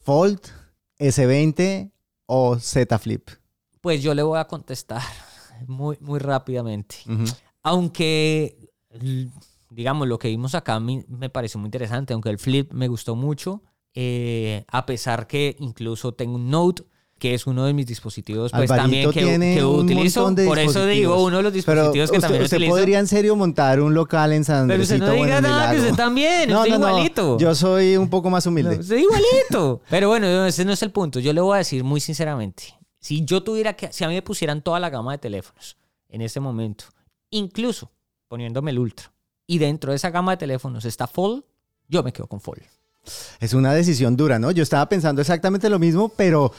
¿Fold, 0.00 0.40
S20 0.98 1.90
o 2.26 2.58
Z 2.58 2.98
Flip? 2.98 3.28
Pues 3.80 4.02
yo 4.02 4.14
le 4.14 4.22
voy 4.22 4.38
a 4.38 4.44
contestar 4.46 5.02
muy, 5.66 5.98
muy 6.00 6.18
rápidamente. 6.20 6.96
Aunque, 7.62 8.56
digamos, 9.70 10.08
lo 10.08 10.18
que 10.18 10.28
vimos 10.28 10.54
acá 10.54 10.78
me 10.80 11.28
pareció 11.30 11.58
muy 11.60 11.66
interesante, 11.66 12.12
aunque 12.12 12.30
el 12.30 12.38
flip 12.38 12.72
me 12.72 12.88
gustó 12.88 13.14
mucho, 13.16 13.62
eh, 13.94 14.64
a 14.68 14.86
pesar 14.86 15.26
que 15.26 15.56
incluso 15.58 16.12
tengo 16.12 16.36
un 16.36 16.50
Note, 16.50 16.84
que 17.22 17.34
es 17.34 17.46
uno 17.46 17.66
de 17.66 17.72
mis 17.72 17.86
dispositivos, 17.86 18.50
pues 18.50 18.68
Alvarito 18.68 18.82
también 18.82 19.10
que, 19.12 19.22
tiene 19.22 19.54
que 19.54 19.64
utilizo. 19.64 20.34
Por 20.44 20.58
eso 20.58 20.84
digo, 20.86 21.22
uno 21.22 21.36
de 21.36 21.42
los 21.44 21.52
Pero 21.52 21.82
dispositivos 21.82 22.10
que 22.10 22.16
usted, 22.16 22.20
también 22.20 22.42
usted 22.42 22.56
utilizo. 22.56 22.74
podría 22.74 22.98
en 22.98 23.06
serio 23.06 23.36
montar 23.36 23.80
un 23.80 23.94
local 23.94 24.32
en 24.32 24.44
San 24.44 24.66
Pero 24.66 24.82
usted 24.82 24.96
Andresito 24.96 25.16
no 25.16 25.24
diga 25.24 25.40
nada, 25.40 25.70
que 25.70 25.78
usted 25.82 25.94
también, 25.94 26.52
usted 26.52 26.74
igualito. 26.74 27.38
Yo 27.38 27.54
soy 27.54 27.96
un 27.96 28.10
poco 28.10 28.28
más 28.28 28.44
humilde. 28.44 28.74
No, 28.74 28.82
estoy 28.82 29.02
igualito. 29.02 29.82
Pero 29.88 30.08
bueno, 30.08 30.46
ese 30.46 30.64
no 30.64 30.72
es 30.72 30.82
el 30.82 30.90
punto. 30.90 31.20
Yo 31.20 31.32
le 31.32 31.40
voy 31.40 31.54
a 31.54 31.58
decir 31.58 31.84
muy 31.84 32.00
sinceramente, 32.00 32.76
si 32.98 33.24
yo 33.24 33.44
tuviera 33.44 33.74
que, 33.74 33.92
si 33.92 34.02
a 34.02 34.08
mí 34.08 34.14
me 34.14 34.22
pusieran 34.22 34.60
toda 34.60 34.80
la 34.80 34.90
gama 34.90 35.12
de 35.12 35.18
teléfonos 35.18 35.76
en 36.08 36.22
este 36.22 36.40
momento, 36.40 36.86
incluso 37.30 37.92
poniéndome 38.26 38.72
el 38.72 38.80
Ultra, 38.80 39.12
y 39.46 39.58
dentro 39.58 39.92
de 39.92 39.96
esa 39.96 40.10
gama 40.10 40.32
de 40.32 40.38
teléfonos 40.38 40.84
está 40.84 41.06
Fold, 41.06 41.44
yo 41.86 42.02
me 42.02 42.12
quedo 42.12 42.26
con 42.26 42.40
Fold. 42.40 42.62
Es 43.38 43.54
una 43.54 43.72
decisión 43.74 44.16
dura, 44.16 44.40
¿no? 44.40 44.50
Yo 44.50 44.64
estaba 44.64 44.88
pensando 44.88 45.20
exactamente 45.20 45.70
lo 45.70 45.78
mismo, 45.78 46.08
pero 46.08 46.52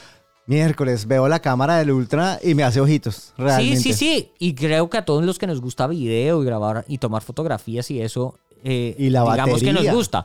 miércoles 0.46 1.06
veo 1.06 1.28
la 1.28 1.40
cámara 1.40 1.76
del 1.76 1.90
Ultra 1.90 2.38
y 2.42 2.54
me 2.54 2.62
hace 2.62 2.80
ojitos, 2.80 3.32
realmente. 3.36 3.80
Sí, 3.80 3.92
sí, 3.92 3.98
sí. 3.98 4.32
Y 4.38 4.54
creo 4.54 4.90
que 4.90 4.98
a 4.98 5.04
todos 5.04 5.24
los 5.24 5.38
que 5.38 5.46
nos 5.46 5.60
gusta 5.60 5.86
video 5.86 6.42
y 6.42 6.46
grabar 6.46 6.84
y 6.88 6.98
tomar 6.98 7.22
fotografías 7.22 7.90
y 7.90 8.00
eso, 8.00 8.38
eh, 8.62 8.94
Y 8.98 9.10
la 9.10 9.22
digamos 9.22 9.62
que 9.62 9.72
nos 9.72 9.88
gusta. 9.90 10.24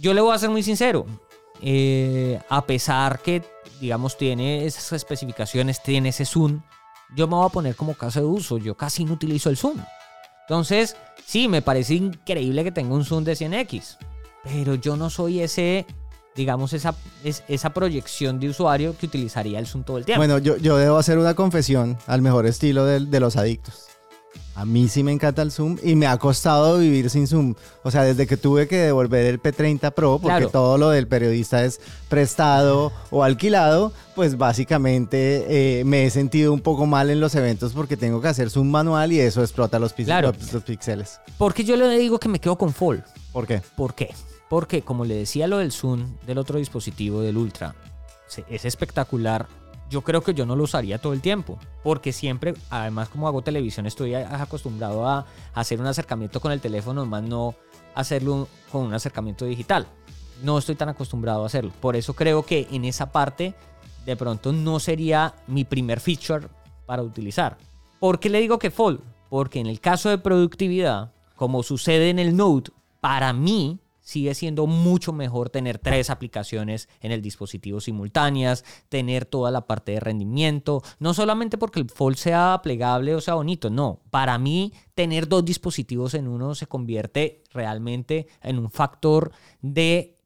Yo 0.00 0.14
le 0.14 0.20
voy 0.20 0.34
a 0.34 0.38
ser 0.38 0.50
muy 0.50 0.62
sincero. 0.62 1.06
Eh, 1.62 2.40
a 2.48 2.64
pesar 2.64 3.20
que, 3.20 3.42
digamos, 3.80 4.16
tiene 4.16 4.64
esas 4.64 4.92
especificaciones, 4.92 5.82
tiene 5.82 6.08
ese 6.08 6.24
zoom, 6.24 6.62
yo 7.14 7.28
me 7.28 7.36
voy 7.36 7.46
a 7.46 7.50
poner 7.50 7.76
como 7.76 7.94
caso 7.94 8.20
de 8.20 8.26
uso. 8.26 8.58
Yo 8.58 8.76
casi 8.76 9.04
no 9.04 9.12
utilizo 9.14 9.50
el 9.50 9.56
zoom. 9.56 9.78
Entonces, 10.42 10.96
sí, 11.26 11.48
me 11.48 11.62
parece 11.62 11.94
increíble 11.94 12.64
que 12.64 12.72
tenga 12.72 12.94
un 12.94 13.04
zoom 13.04 13.24
de 13.24 13.34
100x. 13.34 13.98
Pero 14.44 14.74
yo 14.74 14.96
no 14.96 15.10
soy 15.10 15.40
ese, 15.40 15.86
digamos, 16.36 16.72
esa, 16.72 16.94
es- 17.24 17.42
esa 17.48 17.70
proyección 17.70 18.40
de 18.40 18.48
usuario 18.48 18.96
que 18.98 19.06
utilizaría 19.06 19.58
el 19.58 19.66
zoom 19.66 19.84
todo 19.84 19.98
el 19.98 20.04
tiempo. 20.04 20.20
Bueno, 20.20 20.38
yo, 20.38 20.56
yo 20.56 20.76
debo 20.76 20.96
hacer 20.96 21.18
una 21.18 21.34
confesión 21.34 21.98
al 22.06 22.22
mejor 22.22 22.46
estilo 22.46 22.84
del- 22.86 23.10
de, 23.10 23.20
los 23.20 23.36
adictos. 23.36 23.86
A 24.54 24.64
mí 24.64 24.88
sí 24.88 25.02
me 25.02 25.12
encanta 25.12 25.40
el 25.42 25.52
Zoom 25.52 25.78
y 25.82 25.94
me 25.94 26.06
ha 26.06 26.18
costado 26.18 26.76
vivir 26.78 27.08
sin 27.08 27.26
Zoom. 27.26 27.54
O 27.82 27.90
sea, 27.90 28.02
desde 28.02 28.26
que 28.26 28.36
tuve 28.36 28.68
que 28.68 28.76
devolver 28.76 29.24
el 29.24 29.40
P30 29.40 29.90
Pro, 29.92 30.18
porque 30.18 30.36
Claro. 30.36 30.48
todo 30.50 30.76
lo 30.76 30.90
del 30.90 31.06
periodista 31.08 31.64
es 31.64 31.80
prestado 32.08 32.92
o 33.10 33.24
alquilado, 33.24 33.92
pues 34.14 34.36
básicamente 34.36 35.46
eh, 35.80 35.84
me 35.84 36.04
he 36.04 36.10
sentido 36.10 36.52
un 36.52 36.60
poco 36.60 36.84
mal 36.84 37.08
en 37.10 37.20
los 37.20 37.34
eventos 37.36 37.72
porque 37.72 37.96
tengo 37.96 38.20
que 38.20 38.28
hacer 38.28 38.50
Zoom 38.50 38.68
manual 38.70 39.12
y 39.12 39.20
eso 39.20 39.40
explota 39.40 39.78
los, 39.78 39.94
Claro. 39.94 40.32
los, 40.38 40.52
los 40.52 40.62
píxeles. 40.62 41.20
Porque 41.38 41.64
yo 41.64 41.76
le 41.76 41.88
digo 41.98 42.18
que 42.20 42.28
me 42.28 42.38
quedo 42.38 42.56
con 42.58 42.72
Fold. 42.74 43.02
¿Por 43.32 43.46
qué? 43.46 43.62
¿Por 43.76 43.94
qué? 43.94 44.10
Porque, 44.50 44.82
como 44.82 45.04
le 45.04 45.14
decía 45.14 45.46
lo 45.46 45.58
del 45.58 45.70
Zoom 45.70 46.16
del 46.26 46.38
otro 46.38 46.58
dispositivo, 46.58 47.20
del 47.20 47.36
Ultra, 47.36 47.76
es 48.48 48.64
espectacular. 48.64 49.46
Yo 49.88 50.02
creo 50.02 50.22
que 50.22 50.34
yo 50.34 50.44
no 50.44 50.56
lo 50.56 50.64
usaría 50.64 50.98
todo 50.98 51.12
el 51.12 51.20
tiempo. 51.20 51.56
Porque 51.84 52.12
siempre, 52.12 52.54
además, 52.68 53.08
como 53.10 53.28
hago 53.28 53.42
televisión, 53.42 53.86
estoy 53.86 54.12
acostumbrado 54.14 55.06
a 55.08 55.24
hacer 55.54 55.80
un 55.80 55.86
acercamiento 55.86 56.40
con 56.40 56.50
el 56.50 56.60
teléfono, 56.60 57.06
más 57.06 57.22
no 57.22 57.54
hacerlo 57.94 58.48
con 58.72 58.86
un 58.86 58.92
acercamiento 58.92 59.44
digital. 59.44 59.86
No 60.42 60.58
estoy 60.58 60.74
tan 60.74 60.88
acostumbrado 60.88 61.44
a 61.44 61.46
hacerlo. 61.46 61.70
Por 61.80 61.94
eso 61.94 62.14
creo 62.14 62.44
que 62.44 62.66
en 62.72 62.84
esa 62.84 63.12
parte, 63.12 63.54
de 64.04 64.16
pronto, 64.16 64.52
no 64.52 64.80
sería 64.80 65.32
mi 65.46 65.64
primer 65.64 66.00
feature 66.00 66.48
para 66.86 67.04
utilizar. 67.04 67.56
¿Por 68.00 68.18
qué 68.18 68.28
le 68.28 68.40
digo 68.40 68.58
que 68.58 68.72
Fold? 68.72 68.98
Porque 69.28 69.60
en 69.60 69.68
el 69.68 69.78
caso 69.78 70.08
de 70.08 70.18
productividad, 70.18 71.12
como 71.36 71.62
sucede 71.62 72.10
en 72.10 72.18
el 72.18 72.36
Note, 72.36 72.72
para 73.00 73.32
mí 73.32 73.78
sigue 74.10 74.34
siendo 74.34 74.66
mucho 74.66 75.12
mejor 75.12 75.50
tener 75.50 75.78
tres 75.78 76.10
aplicaciones 76.10 76.88
en 77.00 77.12
el 77.12 77.22
dispositivo 77.22 77.80
simultáneas, 77.80 78.64
tener 78.88 79.24
toda 79.24 79.52
la 79.52 79.68
parte 79.68 79.92
de 79.92 80.00
rendimiento, 80.00 80.82
no 80.98 81.14
solamente 81.14 81.58
porque 81.58 81.78
el 81.78 81.88
Fold 81.88 82.16
sea 82.16 82.60
plegable 82.60 83.14
o 83.14 83.20
sea 83.20 83.34
bonito, 83.34 83.70
no, 83.70 84.02
para 84.10 84.36
mí 84.36 84.72
tener 84.94 85.28
dos 85.28 85.44
dispositivos 85.44 86.14
en 86.14 86.26
uno 86.26 86.56
se 86.56 86.66
convierte 86.66 87.44
realmente 87.52 88.26
en 88.42 88.58
un 88.58 88.72
factor 88.72 89.30
de 89.62 90.18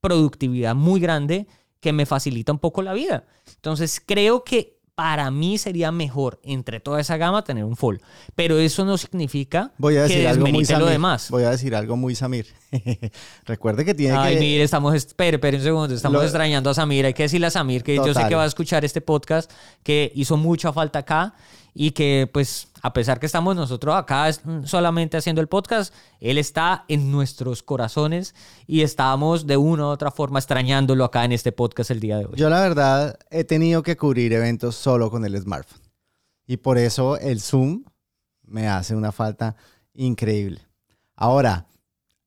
productividad 0.00 0.76
muy 0.76 1.00
grande 1.00 1.48
que 1.80 1.92
me 1.92 2.06
facilita 2.06 2.52
un 2.52 2.60
poco 2.60 2.80
la 2.82 2.92
vida. 2.92 3.26
Entonces 3.56 4.00
creo 4.04 4.44
que 4.44 4.78
para 4.94 5.30
mí 5.30 5.56
sería 5.56 5.90
mejor 5.90 6.38
entre 6.42 6.78
toda 6.78 7.00
esa 7.00 7.16
gama 7.16 7.42
tener 7.44 7.64
un 7.64 7.76
Fold, 7.76 8.00
pero 8.36 8.58
eso 8.58 8.84
no 8.84 8.98
significa 8.98 9.72
Voy 9.78 9.96
a 9.96 10.06
que 10.06 10.12
decir 10.14 10.28
algo 10.28 10.46
muy 10.46 10.64
Samir. 10.64 10.82
lo 10.84 10.86
demás. 10.90 11.30
Voy 11.30 11.44
a 11.44 11.50
decir 11.50 11.74
algo 11.74 11.96
muy 11.96 12.14
Samir. 12.14 12.46
Recuerde 13.46 13.84
que 13.84 13.94
tiene 13.94 14.16
Ay, 14.16 14.34
que... 14.34 14.40
mire, 14.40 14.62
estamos, 14.62 14.94
espere, 14.94 15.36
espere 15.36 15.56
un 15.56 15.62
segundo, 15.62 15.94
estamos 15.94 16.18
Lo- 16.20 16.24
extrañando 16.24 16.70
a 16.70 16.74
Samir. 16.74 17.06
Hay 17.06 17.14
que 17.14 17.22
decirle 17.24 17.46
a 17.46 17.50
Samir 17.50 17.82
que 17.82 17.96
yo 17.96 18.12
sé 18.12 18.26
que 18.28 18.34
va 18.34 18.44
a 18.44 18.46
escuchar 18.46 18.84
este 18.84 19.00
podcast, 19.00 19.50
que 19.82 20.12
hizo 20.14 20.36
mucha 20.36 20.72
falta 20.72 21.00
acá 21.00 21.34
y 21.74 21.92
que, 21.92 22.28
pues, 22.32 22.68
a 22.82 22.92
pesar 22.92 23.18
que 23.18 23.26
estamos 23.26 23.56
nosotros 23.56 23.94
acá 23.94 24.30
mm, 24.44 24.64
solamente 24.64 25.16
haciendo 25.16 25.40
el 25.40 25.48
podcast, 25.48 25.94
él 26.20 26.38
está 26.38 26.84
en 26.88 27.10
nuestros 27.10 27.62
corazones 27.62 28.34
y 28.66 28.82
estamos 28.82 29.46
de 29.46 29.56
una 29.56 29.84
u 29.84 29.88
otra 29.88 30.10
forma 30.10 30.38
extrañándolo 30.38 31.04
acá 31.04 31.24
en 31.24 31.32
este 31.32 31.52
podcast 31.52 31.90
el 31.90 32.00
día 32.00 32.18
de 32.18 32.26
hoy. 32.26 32.34
Yo 32.36 32.50
la 32.50 32.60
verdad 32.60 33.18
he 33.30 33.44
tenido 33.44 33.82
que 33.82 33.96
cubrir 33.96 34.32
eventos 34.32 34.76
solo 34.76 35.10
con 35.10 35.24
el 35.24 35.40
smartphone. 35.40 35.80
Y 36.46 36.58
por 36.58 36.76
eso 36.76 37.16
el 37.18 37.40
Zoom 37.40 37.84
me 38.42 38.68
hace 38.68 38.94
una 38.94 39.12
falta 39.12 39.56
increíble. 39.94 40.60
Ahora, 41.14 41.66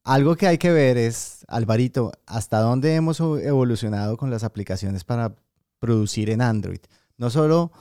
algo 0.03 0.35
que 0.35 0.47
hay 0.47 0.57
que 0.57 0.71
ver 0.71 0.97
es, 0.97 1.45
Alvarito, 1.47 2.11
hasta 2.25 2.59
dónde 2.59 2.95
hemos 2.95 3.19
evolucionado 3.19 4.17
con 4.17 4.29
las 4.31 4.43
aplicaciones 4.43 5.03
para 5.03 5.35
producir 5.79 6.29
en 6.29 6.41
Android. 6.41 6.79
No 7.17 7.29
solo 7.29 7.71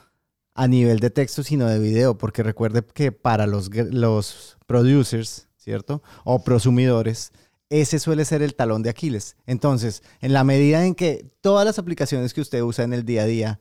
a 0.55 0.67
nivel 0.67 0.99
de 0.99 1.09
texto, 1.09 1.43
sino 1.43 1.67
de 1.67 1.79
video, 1.79 2.17
porque 2.17 2.41
recuerde 2.41 2.83
que 2.83 3.11
para 3.11 3.45
los, 3.45 3.69
los 3.75 4.57
producers, 4.65 5.49
¿cierto? 5.57 6.01
O 6.23 6.43
prosumidores, 6.43 7.33
ese 7.69 7.99
suele 7.99 8.23
ser 8.25 8.41
el 8.41 8.55
talón 8.55 8.81
de 8.81 8.89
Aquiles. 8.89 9.35
Entonces, 9.45 10.01
en 10.21 10.31
la 10.33 10.43
medida 10.43 10.85
en 10.85 10.95
que 10.95 11.29
todas 11.41 11.65
las 11.65 11.77
aplicaciones 11.77 12.33
que 12.33 12.41
usted 12.41 12.61
usa 12.61 12.85
en 12.85 12.93
el 12.93 13.03
día 13.03 13.23
a 13.23 13.25
día 13.25 13.59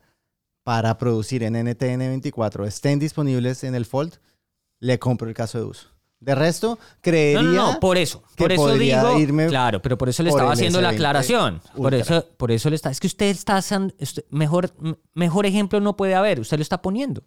para 0.62 0.96
producir 0.96 1.42
en 1.42 1.54
NTN24 1.54 2.66
estén 2.66 3.00
disponibles 3.00 3.64
en 3.64 3.74
el 3.74 3.86
Fold, 3.86 4.14
le 4.78 4.98
compro 4.98 5.28
el 5.28 5.34
caso 5.34 5.58
de 5.58 5.64
uso. 5.64 5.93
De 6.24 6.34
resto, 6.34 6.78
creería... 7.00 7.42
No, 7.42 7.52
no, 7.52 7.72
no, 7.74 7.80
por 7.80 7.98
eso. 7.98 8.22
que 8.34 8.44
Por 8.44 8.52
eso 8.52 8.74
digo. 8.74 9.18
irme 9.18 9.46
claro, 9.48 9.82
pero 9.82 9.98
por 9.98 10.08
eso 10.08 10.22
le 10.22 10.30
por 10.30 10.38
estaba 10.38 10.52
haciendo 10.54 10.80
la 10.80 10.90
S20 10.90 10.94
aclaración. 10.94 11.62
Por 11.76 11.94
eso, 11.94 12.26
por 12.36 12.50
eso 12.50 12.70
le 12.70 12.76
está. 12.76 12.90
Es 12.90 12.98
que 13.00 13.06
usted 13.06 13.26
está. 13.26 13.56
haciendo- 13.58 13.94
mejor, 14.30 14.72
mejor 15.12 15.44
ejemplo 15.46 15.80
no 15.80 15.96
puede 15.96 16.14
haber. 16.14 16.40
Usted 16.40 16.56
lo 16.56 16.62
está 16.62 16.80
poniendo. 16.80 17.22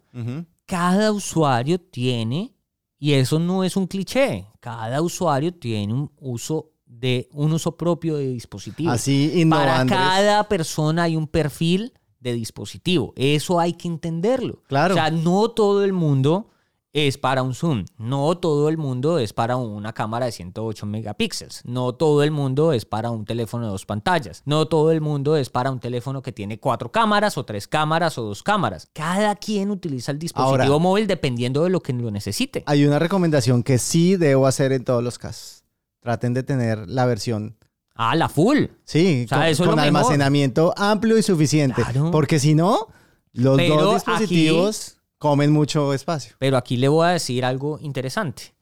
Cada 0.66 1.12
usuario 1.12 1.80
tiene, 1.80 2.54
y 2.98 3.12
eso 3.12 3.38
no 3.38 3.64
es 3.64 3.76
un 3.76 3.86
cliché, 3.86 4.46
cada 4.60 5.00
usuario 5.00 5.54
tiene 5.54 5.94
un 5.94 6.10
uso 6.18 6.72
de 6.84 7.28
un 7.32 7.52
uso 7.52 7.76
propio 7.76 8.16
de 8.16 8.28
dispositivo. 8.28 8.90
Así 8.90 9.46
Para 9.48 9.86
cada 9.86 10.48
persona 10.48 11.04
hay 11.04 11.14
un 11.16 11.28
perfil 11.28 11.92
de 12.18 12.32
dispositivo. 12.32 13.12
Eso 13.16 13.60
hay 13.60 13.74
que 13.74 13.86
entenderlo. 13.86 14.62
Claro. 14.66 14.94
O 14.94 14.96
sea, 14.96 15.10
no 15.10 15.50
todo 15.50 15.84
el 15.84 15.92
mundo 15.92 16.50
es 16.92 17.18
para 17.18 17.42
un 17.42 17.54
zoom. 17.54 17.84
No 17.98 18.36
todo 18.38 18.68
el 18.68 18.78
mundo 18.78 19.18
es 19.18 19.32
para 19.32 19.56
una 19.56 19.92
cámara 19.92 20.26
de 20.26 20.32
108 20.32 20.86
megapíxeles. 20.86 21.62
No 21.64 21.92
todo 21.94 22.22
el 22.22 22.30
mundo 22.30 22.72
es 22.72 22.84
para 22.86 23.10
un 23.10 23.24
teléfono 23.24 23.64
de 23.66 23.70
dos 23.70 23.84
pantallas. 23.84 24.42
No 24.46 24.66
todo 24.66 24.90
el 24.90 25.00
mundo 25.00 25.36
es 25.36 25.50
para 25.50 25.70
un 25.70 25.80
teléfono 25.80 26.22
que 26.22 26.32
tiene 26.32 26.58
cuatro 26.58 26.90
cámaras 26.90 27.36
o 27.36 27.44
tres 27.44 27.68
cámaras 27.68 28.16
o 28.18 28.22
dos 28.22 28.42
cámaras. 28.42 28.88
Cada 28.94 29.36
quien 29.36 29.70
utiliza 29.70 30.12
el 30.12 30.18
dispositivo 30.18 30.62
Ahora- 30.62 30.78
móvil 30.78 31.06
dependiendo 31.06 31.62
de 31.64 31.70
lo 31.70 31.80
que 31.80 31.92
lo 31.92 32.10
necesite. 32.10 32.62
Hay 32.66 32.86
una 32.86 32.98
recomendación 32.98 33.62
que 33.62 33.78
sí 33.78 34.16
debo 34.16 34.46
hacer 34.46 34.72
en 34.72 34.84
todos 34.84 35.02
los 35.04 35.18
casos. 35.18 35.64
Traten 36.00 36.32
de 36.32 36.42
tener 36.42 36.88
la 36.88 37.04
versión 37.06 37.56
Ah, 38.00 38.14
la 38.14 38.28
full. 38.28 38.66
Sí, 38.84 39.24
O 39.24 39.28
sea, 39.28 39.38
con, 39.38 39.46
eso 39.48 39.50
es 39.50 39.58
con 39.58 39.66
lo 39.70 39.72
mejor. 39.76 39.86
almacenamiento 39.88 40.72
amplio 40.76 41.18
y 41.18 41.22
suficiente. 41.24 41.82
Claro. 41.82 42.12
Porque 42.12 42.38
si 42.38 42.54
no, 42.54 42.86
los 43.32 43.56
Pero 43.56 43.82
dos 43.82 43.94
dispositivos 44.04 44.97
comen 45.18 45.52
mucho 45.52 45.92
espacio. 45.94 46.36
Pero 46.38 46.56
aquí 46.56 46.76
le 46.76 46.88
voy 46.88 47.06
a 47.06 47.10
decir 47.10 47.44
algo 47.44 47.78
interesante. 47.80 48.54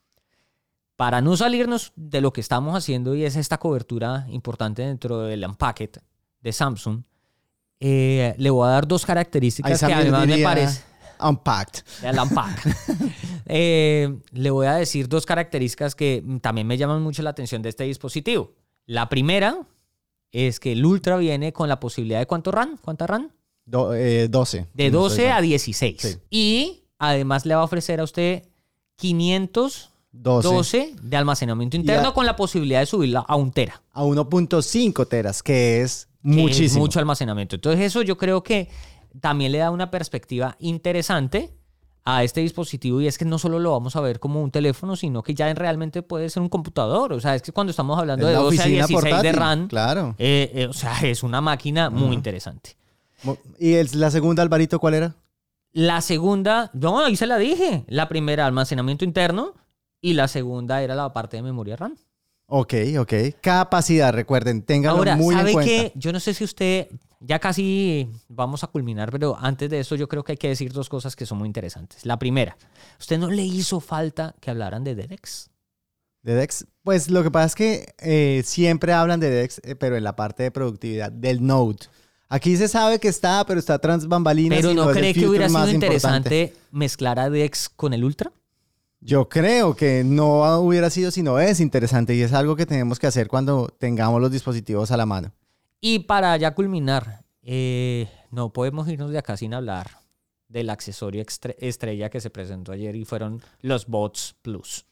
Para 0.96 1.20
no 1.20 1.36
salirnos 1.36 1.92
de 1.94 2.20
lo 2.20 2.32
que 2.32 2.40
estamos 2.40 2.74
haciendo 2.74 3.14
y 3.14 3.24
es 3.24 3.36
esta 3.36 3.58
cobertura 3.58 4.26
importante 4.30 4.82
dentro 4.82 5.20
del 5.20 5.44
Unpacked 5.44 6.00
de 6.40 6.52
Samsung, 6.52 7.02
eh, 7.80 8.34
le 8.38 8.50
voy 8.50 8.66
a 8.66 8.70
dar 8.70 8.88
dos 8.88 9.04
características 9.04 9.78
que 9.80 9.92
además 9.92 10.26
me 10.26 10.38
parece 10.38 10.82
Unpacked. 11.20 11.82
Eh, 13.48 14.18
le 14.32 14.50
voy 14.50 14.66
a 14.66 14.74
decir 14.74 15.08
dos 15.08 15.24
características 15.24 15.94
que 15.94 16.24
también 16.42 16.66
me 16.66 16.76
llaman 16.76 17.00
mucho 17.00 17.22
la 17.22 17.30
atención 17.30 17.62
de 17.62 17.68
este 17.68 17.84
dispositivo. 17.84 18.54
La 18.86 19.08
primera 19.08 19.60
es 20.32 20.58
que 20.58 20.72
el 20.72 20.84
Ultra 20.84 21.16
viene 21.16 21.52
con 21.52 21.68
la 21.68 21.78
posibilidad 21.78 22.18
de 22.18 22.26
cuánto 22.26 22.50
RAM, 22.50 22.76
cuánta 22.82 23.06
RAM? 23.06 23.30
Do- 23.66 23.92
eh, 23.94 24.28
12. 24.28 24.66
De 24.74 24.90
No 24.90 25.00
12 25.00 25.14
estoy 25.16 25.26
a 25.30 25.34
mal. 25.34 25.42
16. 25.42 25.96
Sí. 26.00 26.16
Y 26.30 26.82
además 26.98 27.44
le 27.44 27.54
va 27.54 27.60
a 27.60 27.64
ofrecer 27.64 28.00
a 28.00 28.04
usted 28.04 28.44
512 28.96 29.88
12 30.12 30.94
de 31.02 31.16
almacenamiento 31.16 31.76
interno 31.76 32.08
a- 32.08 32.14
con 32.14 32.24
la 32.24 32.36
posibilidad 32.36 32.80
de 32.80 32.86
subirla 32.86 33.20
a 33.26 33.36
un 33.36 33.52
tera. 33.52 33.82
a 33.92 34.02
1.5 34.04 35.06
teras, 35.06 35.42
que 35.42 35.82
es 35.82 36.06
que 36.06 36.30
es 36.30 36.36
muchísimo. 36.36 36.80
mucho 36.80 36.98
almacenamiento. 36.98 37.56
Entonces 37.56 37.82
eso 37.82 38.00
yo 38.02 38.16
creo 38.16 38.42
que 38.42 38.68
también 39.20 39.52
le 39.52 39.58
da 39.58 39.70
una 39.70 39.90
perspectiva 39.90 40.56
interesante 40.58 41.50
a 42.04 42.22
este 42.24 42.40
dispositivo 42.40 43.00
y 43.00 43.08
es 43.08 43.18
que 43.18 43.24
no 43.24 43.38
solo 43.38 43.58
lo 43.58 43.72
vamos 43.72 43.96
a 43.96 44.00
ver 44.00 44.18
como 44.20 44.40
un 44.42 44.50
teléfono, 44.50 44.96
sino 44.96 45.22
que 45.22 45.34
ya 45.34 45.50
en 45.50 45.56
realmente 45.56 46.02
puede 46.02 46.30
ser 46.30 46.40
un 46.42 46.48
computador. 46.48 47.12
O 47.12 47.20
sea, 47.20 47.34
es 47.34 47.42
que 47.42 47.52
cuando 47.52 47.72
estamos 47.72 47.98
hablando 47.98 48.26
Es 48.26 48.28
de 48.28 48.34
la 48.34 48.40
12 48.44 48.56
a 48.56 48.60
oficina 48.60 48.86
16 48.86 49.04
de 49.04 49.10
portátil, 49.10 49.32
RAM, 49.34 49.68
claro. 49.68 50.14
eh, 50.18 50.50
eh, 50.54 50.66
o 50.66 50.72
sea, 50.72 50.98
es 51.02 51.22
una 51.22 51.40
máquina 51.40 51.90
muy 51.90 52.14
interesante. 52.14 52.76
¿Y 53.58 53.74
el- 53.74 53.88
la 53.94 54.10
segunda, 54.10 54.42
Alvarito, 54.42 54.78
cuál 54.78 54.94
era? 54.94 55.16
La 55.72 56.00
segunda, 56.00 56.70
no, 56.74 57.04
ahí 57.04 57.16
se 57.16 57.26
la 57.26 57.38
dije. 57.38 57.84
La 57.88 58.08
primera, 58.08 58.46
almacenamiento 58.46 59.04
interno. 59.04 59.54
Y 60.00 60.12
la 60.14 60.28
segunda 60.28 60.82
era 60.82 60.94
la 60.94 61.12
parte 61.12 61.36
de 61.38 61.42
memoria 61.42 61.76
RAM. 61.76 61.96
Ok, 62.48 62.74
ok. 62.98 63.12
Capacidad, 63.40 64.12
recuerden, 64.12 64.64
Ahora, 64.86 65.16
muy 65.16 65.34
en 65.34 65.40
¿sabe 65.40 65.52
cuenta. 65.52 65.68
qué? 65.70 65.92
Yo 65.96 66.12
no 66.12 66.20
sé 66.20 66.32
si 66.32 66.44
usted, 66.44 66.88
ya 67.18 67.40
casi 67.40 68.08
vamos 68.28 68.62
a 68.62 68.68
culminar, 68.68 69.10
pero 69.10 69.36
antes 69.36 69.68
de 69.68 69.80
eso 69.80 69.96
yo 69.96 70.06
creo 70.06 70.22
que 70.22 70.32
hay 70.32 70.38
que 70.38 70.48
decir 70.48 70.72
dos 70.72 70.88
cosas 70.88 71.16
que 71.16 71.26
son 71.26 71.38
muy 71.38 71.46
interesantes. 71.48 72.06
La 72.06 72.18
primera, 72.18 72.56
¿usted 73.00 73.18
no 73.18 73.30
le 73.30 73.42
hizo 73.42 73.80
falta 73.80 74.34
que 74.40 74.50
hablaran 74.50 74.84
de 74.84 74.94
DeX? 74.94 75.50
De 76.22 76.34
Dex, 76.34 76.66
pues 76.82 77.10
lo 77.10 77.22
que 77.22 77.30
pasa 77.30 77.46
es 77.46 77.54
que 77.54 77.94
eh, 77.98 78.42
siempre 78.44 78.92
hablan 78.92 79.18
de 79.20 79.30
Dex, 79.30 79.60
eh, 79.64 79.74
pero 79.74 79.96
en 79.96 80.04
la 80.04 80.14
parte 80.14 80.42
de 80.44 80.50
productividad 80.52 81.10
del 81.10 81.44
Node. 81.44 81.86
Aquí 82.28 82.56
se 82.56 82.68
sabe 82.68 82.98
que 82.98 83.08
está, 83.08 83.44
pero 83.46 83.60
está 83.60 83.78
tras 83.78 84.06
bambalinas. 84.08 84.58
Pero 84.58 84.74
¿no 84.74 84.90
cree 84.90 85.14
que 85.14 85.28
hubiera 85.28 85.48
sido 85.48 85.60
importante. 85.60 85.86
interesante 85.86 86.52
mezclar 86.72 87.18
a 87.18 87.30
DeX 87.30 87.68
con 87.68 87.92
el 87.92 88.04
Ultra? 88.04 88.32
Yo 89.00 89.28
creo 89.28 89.76
que 89.76 90.02
no 90.04 90.58
hubiera 90.58 90.90
sido, 90.90 91.10
sino 91.10 91.38
es 91.38 91.60
interesante 91.60 92.14
y 92.14 92.22
es 92.22 92.32
algo 92.32 92.56
que 92.56 92.66
tenemos 92.66 92.98
que 92.98 93.06
hacer 93.06 93.28
cuando 93.28 93.68
tengamos 93.78 94.20
los 94.20 94.32
dispositivos 94.32 94.90
a 94.90 94.96
la 94.96 95.06
mano. 95.06 95.32
Y 95.80 96.00
para 96.00 96.36
ya 96.36 96.54
culminar, 96.54 97.24
eh, 97.42 98.08
no 98.32 98.52
podemos 98.52 98.88
irnos 98.88 99.12
de 99.12 99.18
acá 99.18 99.36
sin 99.36 99.54
hablar 99.54 99.86
del 100.48 100.70
accesorio 100.70 101.24
estrella 101.58 102.10
que 102.10 102.20
se 102.20 102.30
presentó 102.30 102.72
ayer 102.72 102.96
y 102.96 103.04
fueron 103.04 103.42
los 103.60 103.86
Bots 103.86 104.34
Plus. 104.42 104.86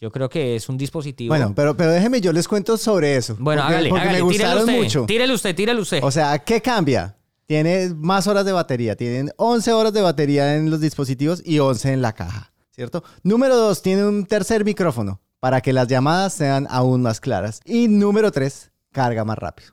Yo 0.00 0.10
creo 0.10 0.28
que 0.30 0.56
es 0.56 0.68
un 0.68 0.78
dispositivo. 0.78 1.28
Bueno, 1.30 1.52
pero, 1.54 1.76
pero 1.76 1.90
déjeme, 1.92 2.20
yo 2.22 2.32
les 2.32 2.48
cuento 2.48 2.76
sobre 2.78 3.16
eso. 3.16 3.36
Bueno, 3.38 3.60
porque, 3.62 3.74
hágale, 3.74 3.88
porque 3.90 4.02
hágale, 4.02 4.18
me 4.18 4.24
gustaron 4.24 4.60
usted, 4.60 4.76
mucho. 4.82 5.04
Tírele 5.06 5.34
usted, 5.34 5.54
tírele 5.54 5.80
usted. 5.80 6.00
O 6.02 6.10
sea, 6.10 6.38
¿qué 6.38 6.62
cambia? 6.62 7.16
Tiene 7.46 7.90
más 7.94 8.26
horas 8.26 8.44
de 8.46 8.52
batería. 8.52 8.96
Tienen 8.96 9.30
11 9.36 9.72
horas 9.72 9.92
de 9.92 10.00
batería 10.00 10.56
en 10.56 10.70
los 10.70 10.80
dispositivos 10.80 11.42
y 11.44 11.58
11 11.58 11.92
en 11.92 12.00
la 12.00 12.14
caja, 12.14 12.52
¿cierto? 12.70 13.04
Número 13.24 13.56
2, 13.56 13.82
tiene 13.82 14.04
un 14.06 14.24
tercer 14.24 14.64
micrófono 14.64 15.20
para 15.38 15.60
que 15.60 15.72
las 15.74 15.86
llamadas 15.88 16.32
sean 16.32 16.66
aún 16.70 17.02
más 17.02 17.20
claras. 17.20 17.60
Y 17.66 17.88
número 17.88 18.30
3, 18.32 18.70
carga 18.92 19.24
más 19.26 19.36
rápido. 19.38 19.72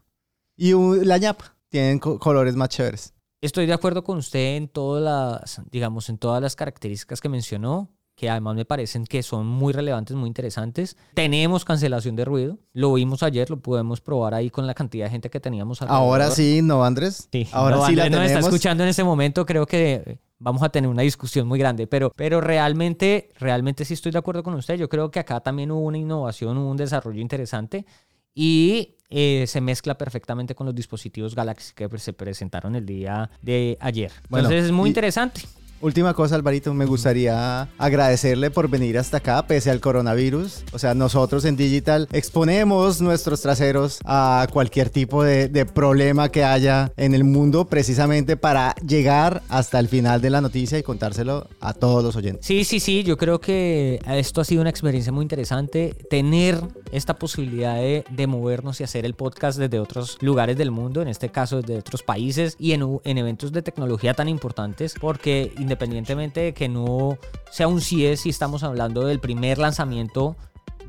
Y 0.58 0.74
un- 0.74 1.08
la 1.08 1.18
ñapa, 1.20 1.56
tienen 1.70 2.00
co- 2.00 2.20
colores 2.20 2.56
más 2.56 2.68
chéveres. 2.70 3.14
Estoy 3.40 3.66
de 3.68 3.74
acuerdo 3.74 4.04
con 4.04 4.18
usted 4.18 4.56
en 4.58 4.68
todas 4.68 5.04
las, 5.04 5.62
digamos, 5.72 6.10
en 6.10 6.18
todas 6.18 6.42
las 6.42 6.56
características 6.56 7.22
que 7.22 7.30
mencionó, 7.30 7.92
que 8.18 8.32
además 8.32 8.56
me 8.56 8.66
parecen 8.66 9.06
que 9.06 9.22
son 9.22 9.46
muy 9.46 9.72
relevantes, 9.74 10.18
muy 10.18 10.28
interesantes. 10.28 10.98
Tenemos 11.14 11.64
cancelación 11.64 12.16
de 12.16 12.26
ruido, 12.26 12.58
lo 12.74 12.92
vimos 12.94 13.22
ayer, 13.22 13.48
lo 13.52 13.60
podemos 13.60 14.02
probar 14.02 14.34
ahí 14.34 14.50
con 14.50 14.66
la 14.66 14.74
cantidad 14.74 15.06
de 15.06 15.12
gente 15.12 15.30
que 15.30 15.40
teníamos. 15.40 15.84
Ahora 15.84 16.26
alrededor. 16.26 16.36
sí, 16.36 16.62
¿no, 16.64 16.84
Andrés? 16.84 17.30
Sí, 17.32 17.48
Ahora 17.52 17.76
no, 17.76 17.86
sí 17.86 17.96
la 17.96 18.06
Andrés 18.06 18.20
nos 18.20 18.26
está 18.26 18.40
tenemos. 18.40 18.54
escuchando 18.56 18.84
en 18.84 18.90
este 18.90 19.04
momento, 19.04 19.46
creo 19.46 19.68
que 19.68 20.18
vamos 20.40 20.64
a 20.64 20.70
tener 20.70 20.90
una 20.90 21.04
discusión 21.04 21.48
muy 21.48 21.60
grande, 21.60 21.86
pero, 21.86 22.12
pero 22.16 22.42
realmente, 22.42 23.30
realmente 23.40 23.86
sí 23.86 23.94
estoy 23.94 24.12
de 24.12 24.18
acuerdo 24.18 24.42
con 24.42 24.56
usted. 24.56 24.76
Yo 24.78 24.90
creo 24.90 25.12
que 25.12 25.20
acá 25.20 25.40
también 25.40 25.70
hubo 25.70 25.82
una 25.82 26.00
innovación, 26.00 26.58
hubo 26.58 26.72
un 26.72 26.78
desarrollo 26.78 27.22
interesante 27.22 27.86
y 28.34 28.96
eh, 29.12 29.46
se 29.48 29.62
mezcla 29.62 29.96
perfectamente 29.96 30.56
con 30.56 30.66
los 30.66 30.74
dispositivos 30.74 31.36
Galaxy 31.36 31.74
que 31.76 31.88
se 32.00 32.14
presentaron 32.14 32.76
el 32.76 32.86
día 32.88 33.30
de 33.44 33.78
ayer. 33.80 34.12
Bueno, 34.28 34.48
Entonces 34.48 34.66
es 34.66 34.72
muy 34.72 34.88
y- 34.88 34.90
interesante. 34.90 35.42
Última 35.80 36.16
cosa, 36.16 36.34
Alvarito, 36.34 36.74
me 36.74 36.86
gustaría 36.86 37.70
agradecerle 37.78 38.50
por 38.50 38.68
venir 38.68 38.98
hasta 38.98 39.18
acá 39.18 39.46
pese 39.46 39.70
al 39.70 39.80
coronavirus. 39.80 40.64
O 40.72 40.80
sea, 40.80 40.96
nosotros 40.96 41.46
en 41.46 41.56
Digital 41.56 42.08
exponemos 42.12 43.00
nuestros 43.00 43.42
traseros 43.42 44.00
a 44.04 44.48
cualquier 44.52 44.90
tipo 44.90 45.24
de, 45.24 45.48
problema 45.68 46.30
que 46.30 46.44
haya 46.44 46.92
en 46.98 47.14
el 47.14 47.24
mundo 47.24 47.66
precisamente 47.66 48.38
para 48.38 48.74
llegar 48.76 49.44
hasta 49.50 49.80
el 49.80 49.88
final 49.88 50.22
de 50.22 50.30
la 50.30 50.42
noticia 50.42 50.80
y 50.80 50.84
contárselo 50.84 51.48
a 51.60 51.74
todos 51.74 52.04
los 52.04 52.16
oyentes. 52.16 52.46
Sí, 52.46 52.64
sí, 52.64 52.80
sí, 52.80 53.04
yo 53.04 53.18
creo 53.18 53.40
que 53.40 54.00
esto 54.08 54.42
ha 54.42 54.46
sido 54.46 54.62
una 54.62 54.70
experiencia 54.70 55.12
muy 55.12 55.24
interesante. 55.24 55.94
Tener 56.10 56.60
esta 56.92 57.16
posibilidad 57.16 57.76
de, 57.76 58.04
de 58.10 58.28
movernos 58.28 58.80
y 58.80 58.84
hacer 58.84 59.06
el 59.06 59.14
podcast 59.14 59.60
desde 59.60 59.80
otros 59.80 60.18
lugares 60.22 60.58
del 60.58 60.72
mundo, 60.72 61.02
en 61.02 61.08
este 61.08 61.30
caso 61.30 61.62
desde 61.62 61.78
otros 61.78 62.02
países 62.02 62.56
y 62.58 62.72
en, 62.72 63.00
en 63.04 63.18
eventos 63.18 63.52
de 63.52 63.62
tecnología 63.62 64.14
tan 64.14 64.30
importantes, 64.30 64.96
porque 65.00 65.54
independientemente 65.68 66.40
de 66.40 66.54
que 66.54 66.70
no 66.70 67.18
sea 67.52 67.68
un 67.68 67.82
CIE, 67.82 68.16
si 68.16 68.30
estamos 68.30 68.64
hablando 68.64 69.06
del 69.06 69.20
primer 69.20 69.58
lanzamiento 69.58 70.38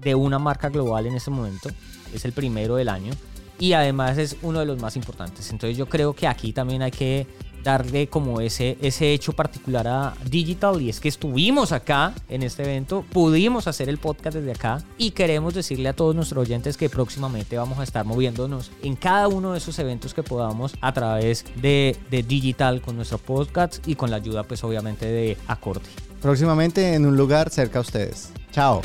de 0.01 0.14
una 0.14 0.38
marca 0.38 0.69
global 0.69 1.07
en 1.07 1.17
este 1.17 1.33
momento, 1.33 1.69
es 2.14 2.25
el 2.25 2.33
primero 2.33 2.77
del 2.77 2.88
año 2.88 3.12
y 3.59 3.73
además 3.73 4.19
es 4.19 4.37
uno 4.43 4.61
de 4.61 4.67
los 4.67 4.81
más 4.81 4.95
importantes. 4.95 5.51
Entonces 5.51 5.77
yo 5.77 5.87
creo 5.87 6.14
que 6.14 6.29
aquí 6.29 6.53
también 6.53 6.83
hay 6.83 6.93
que 6.93 7.27
darle 7.68 8.07
como 8.07 8.40
ese, 8.40 8.78
ese 8.81 9.12
hecho 9.12 9.35
particular 9.35 9.87
a 9.87 10.14
Digital 10.24 10.81
y 10.81 10.88
es 10.88 11.00
que 11.00 11.09
estuvimos 11.09 11.72
acá 11.72 12.14
en 12.31 12.42
este 12.42 12.62
evento, 12.62 13.04
pudimos 13.12 13.66
hacer 13.66 13.90
el 13.90 13.98
podcast 13.98 14.38
desde 14.38 14.52
acá 14.52 14.83
y 14.96 15.11
queremos 15.11 15.52
decirle 15.52 15.90
a 15.90 15.92
todos 15.92 16.14
nuestros 16.14 16.40
oyentes 16.46 16.78
que 16.78 16.88
próximamente 16.88 17.59
vamos 17.59 17.78
a 17.78 17.83
estar 17.83 18.07
moviéndonos 18.07 18.70
en 18.83 18.96
cada 18.96 19.28
uno 19.28 19.52
de 19.52 19.59
esos 19.59 19.78
eventos 19.78 20.14
que 20.14 20.22
podamos 20.22 20.72
a 20.81 20.92
través 20.94 21.44
de, 21.61 21.94
de 22.11 22.22
Digital 22.22 22.81
con 22.81 22.96
nuestro 22.96 23.18
podcast 23.18 23.87
y 23.87 23.96
con 23.96 24.11
la 24.11 24.16
ayuda 24.16 24.44
pues 24.44 24.64
obviamente 24.64 25.04
de 25.04 25.37
Acorde. 25.46 25.90
Próximamente 26.22 26.94
en 26.94 27.04
un 27.04 27.18
lugar 27.18 27.50
cerca 27.50 27.81
a 27.81 27.83
ustedes. 27.83 28.33
Chao. 28.50 28.81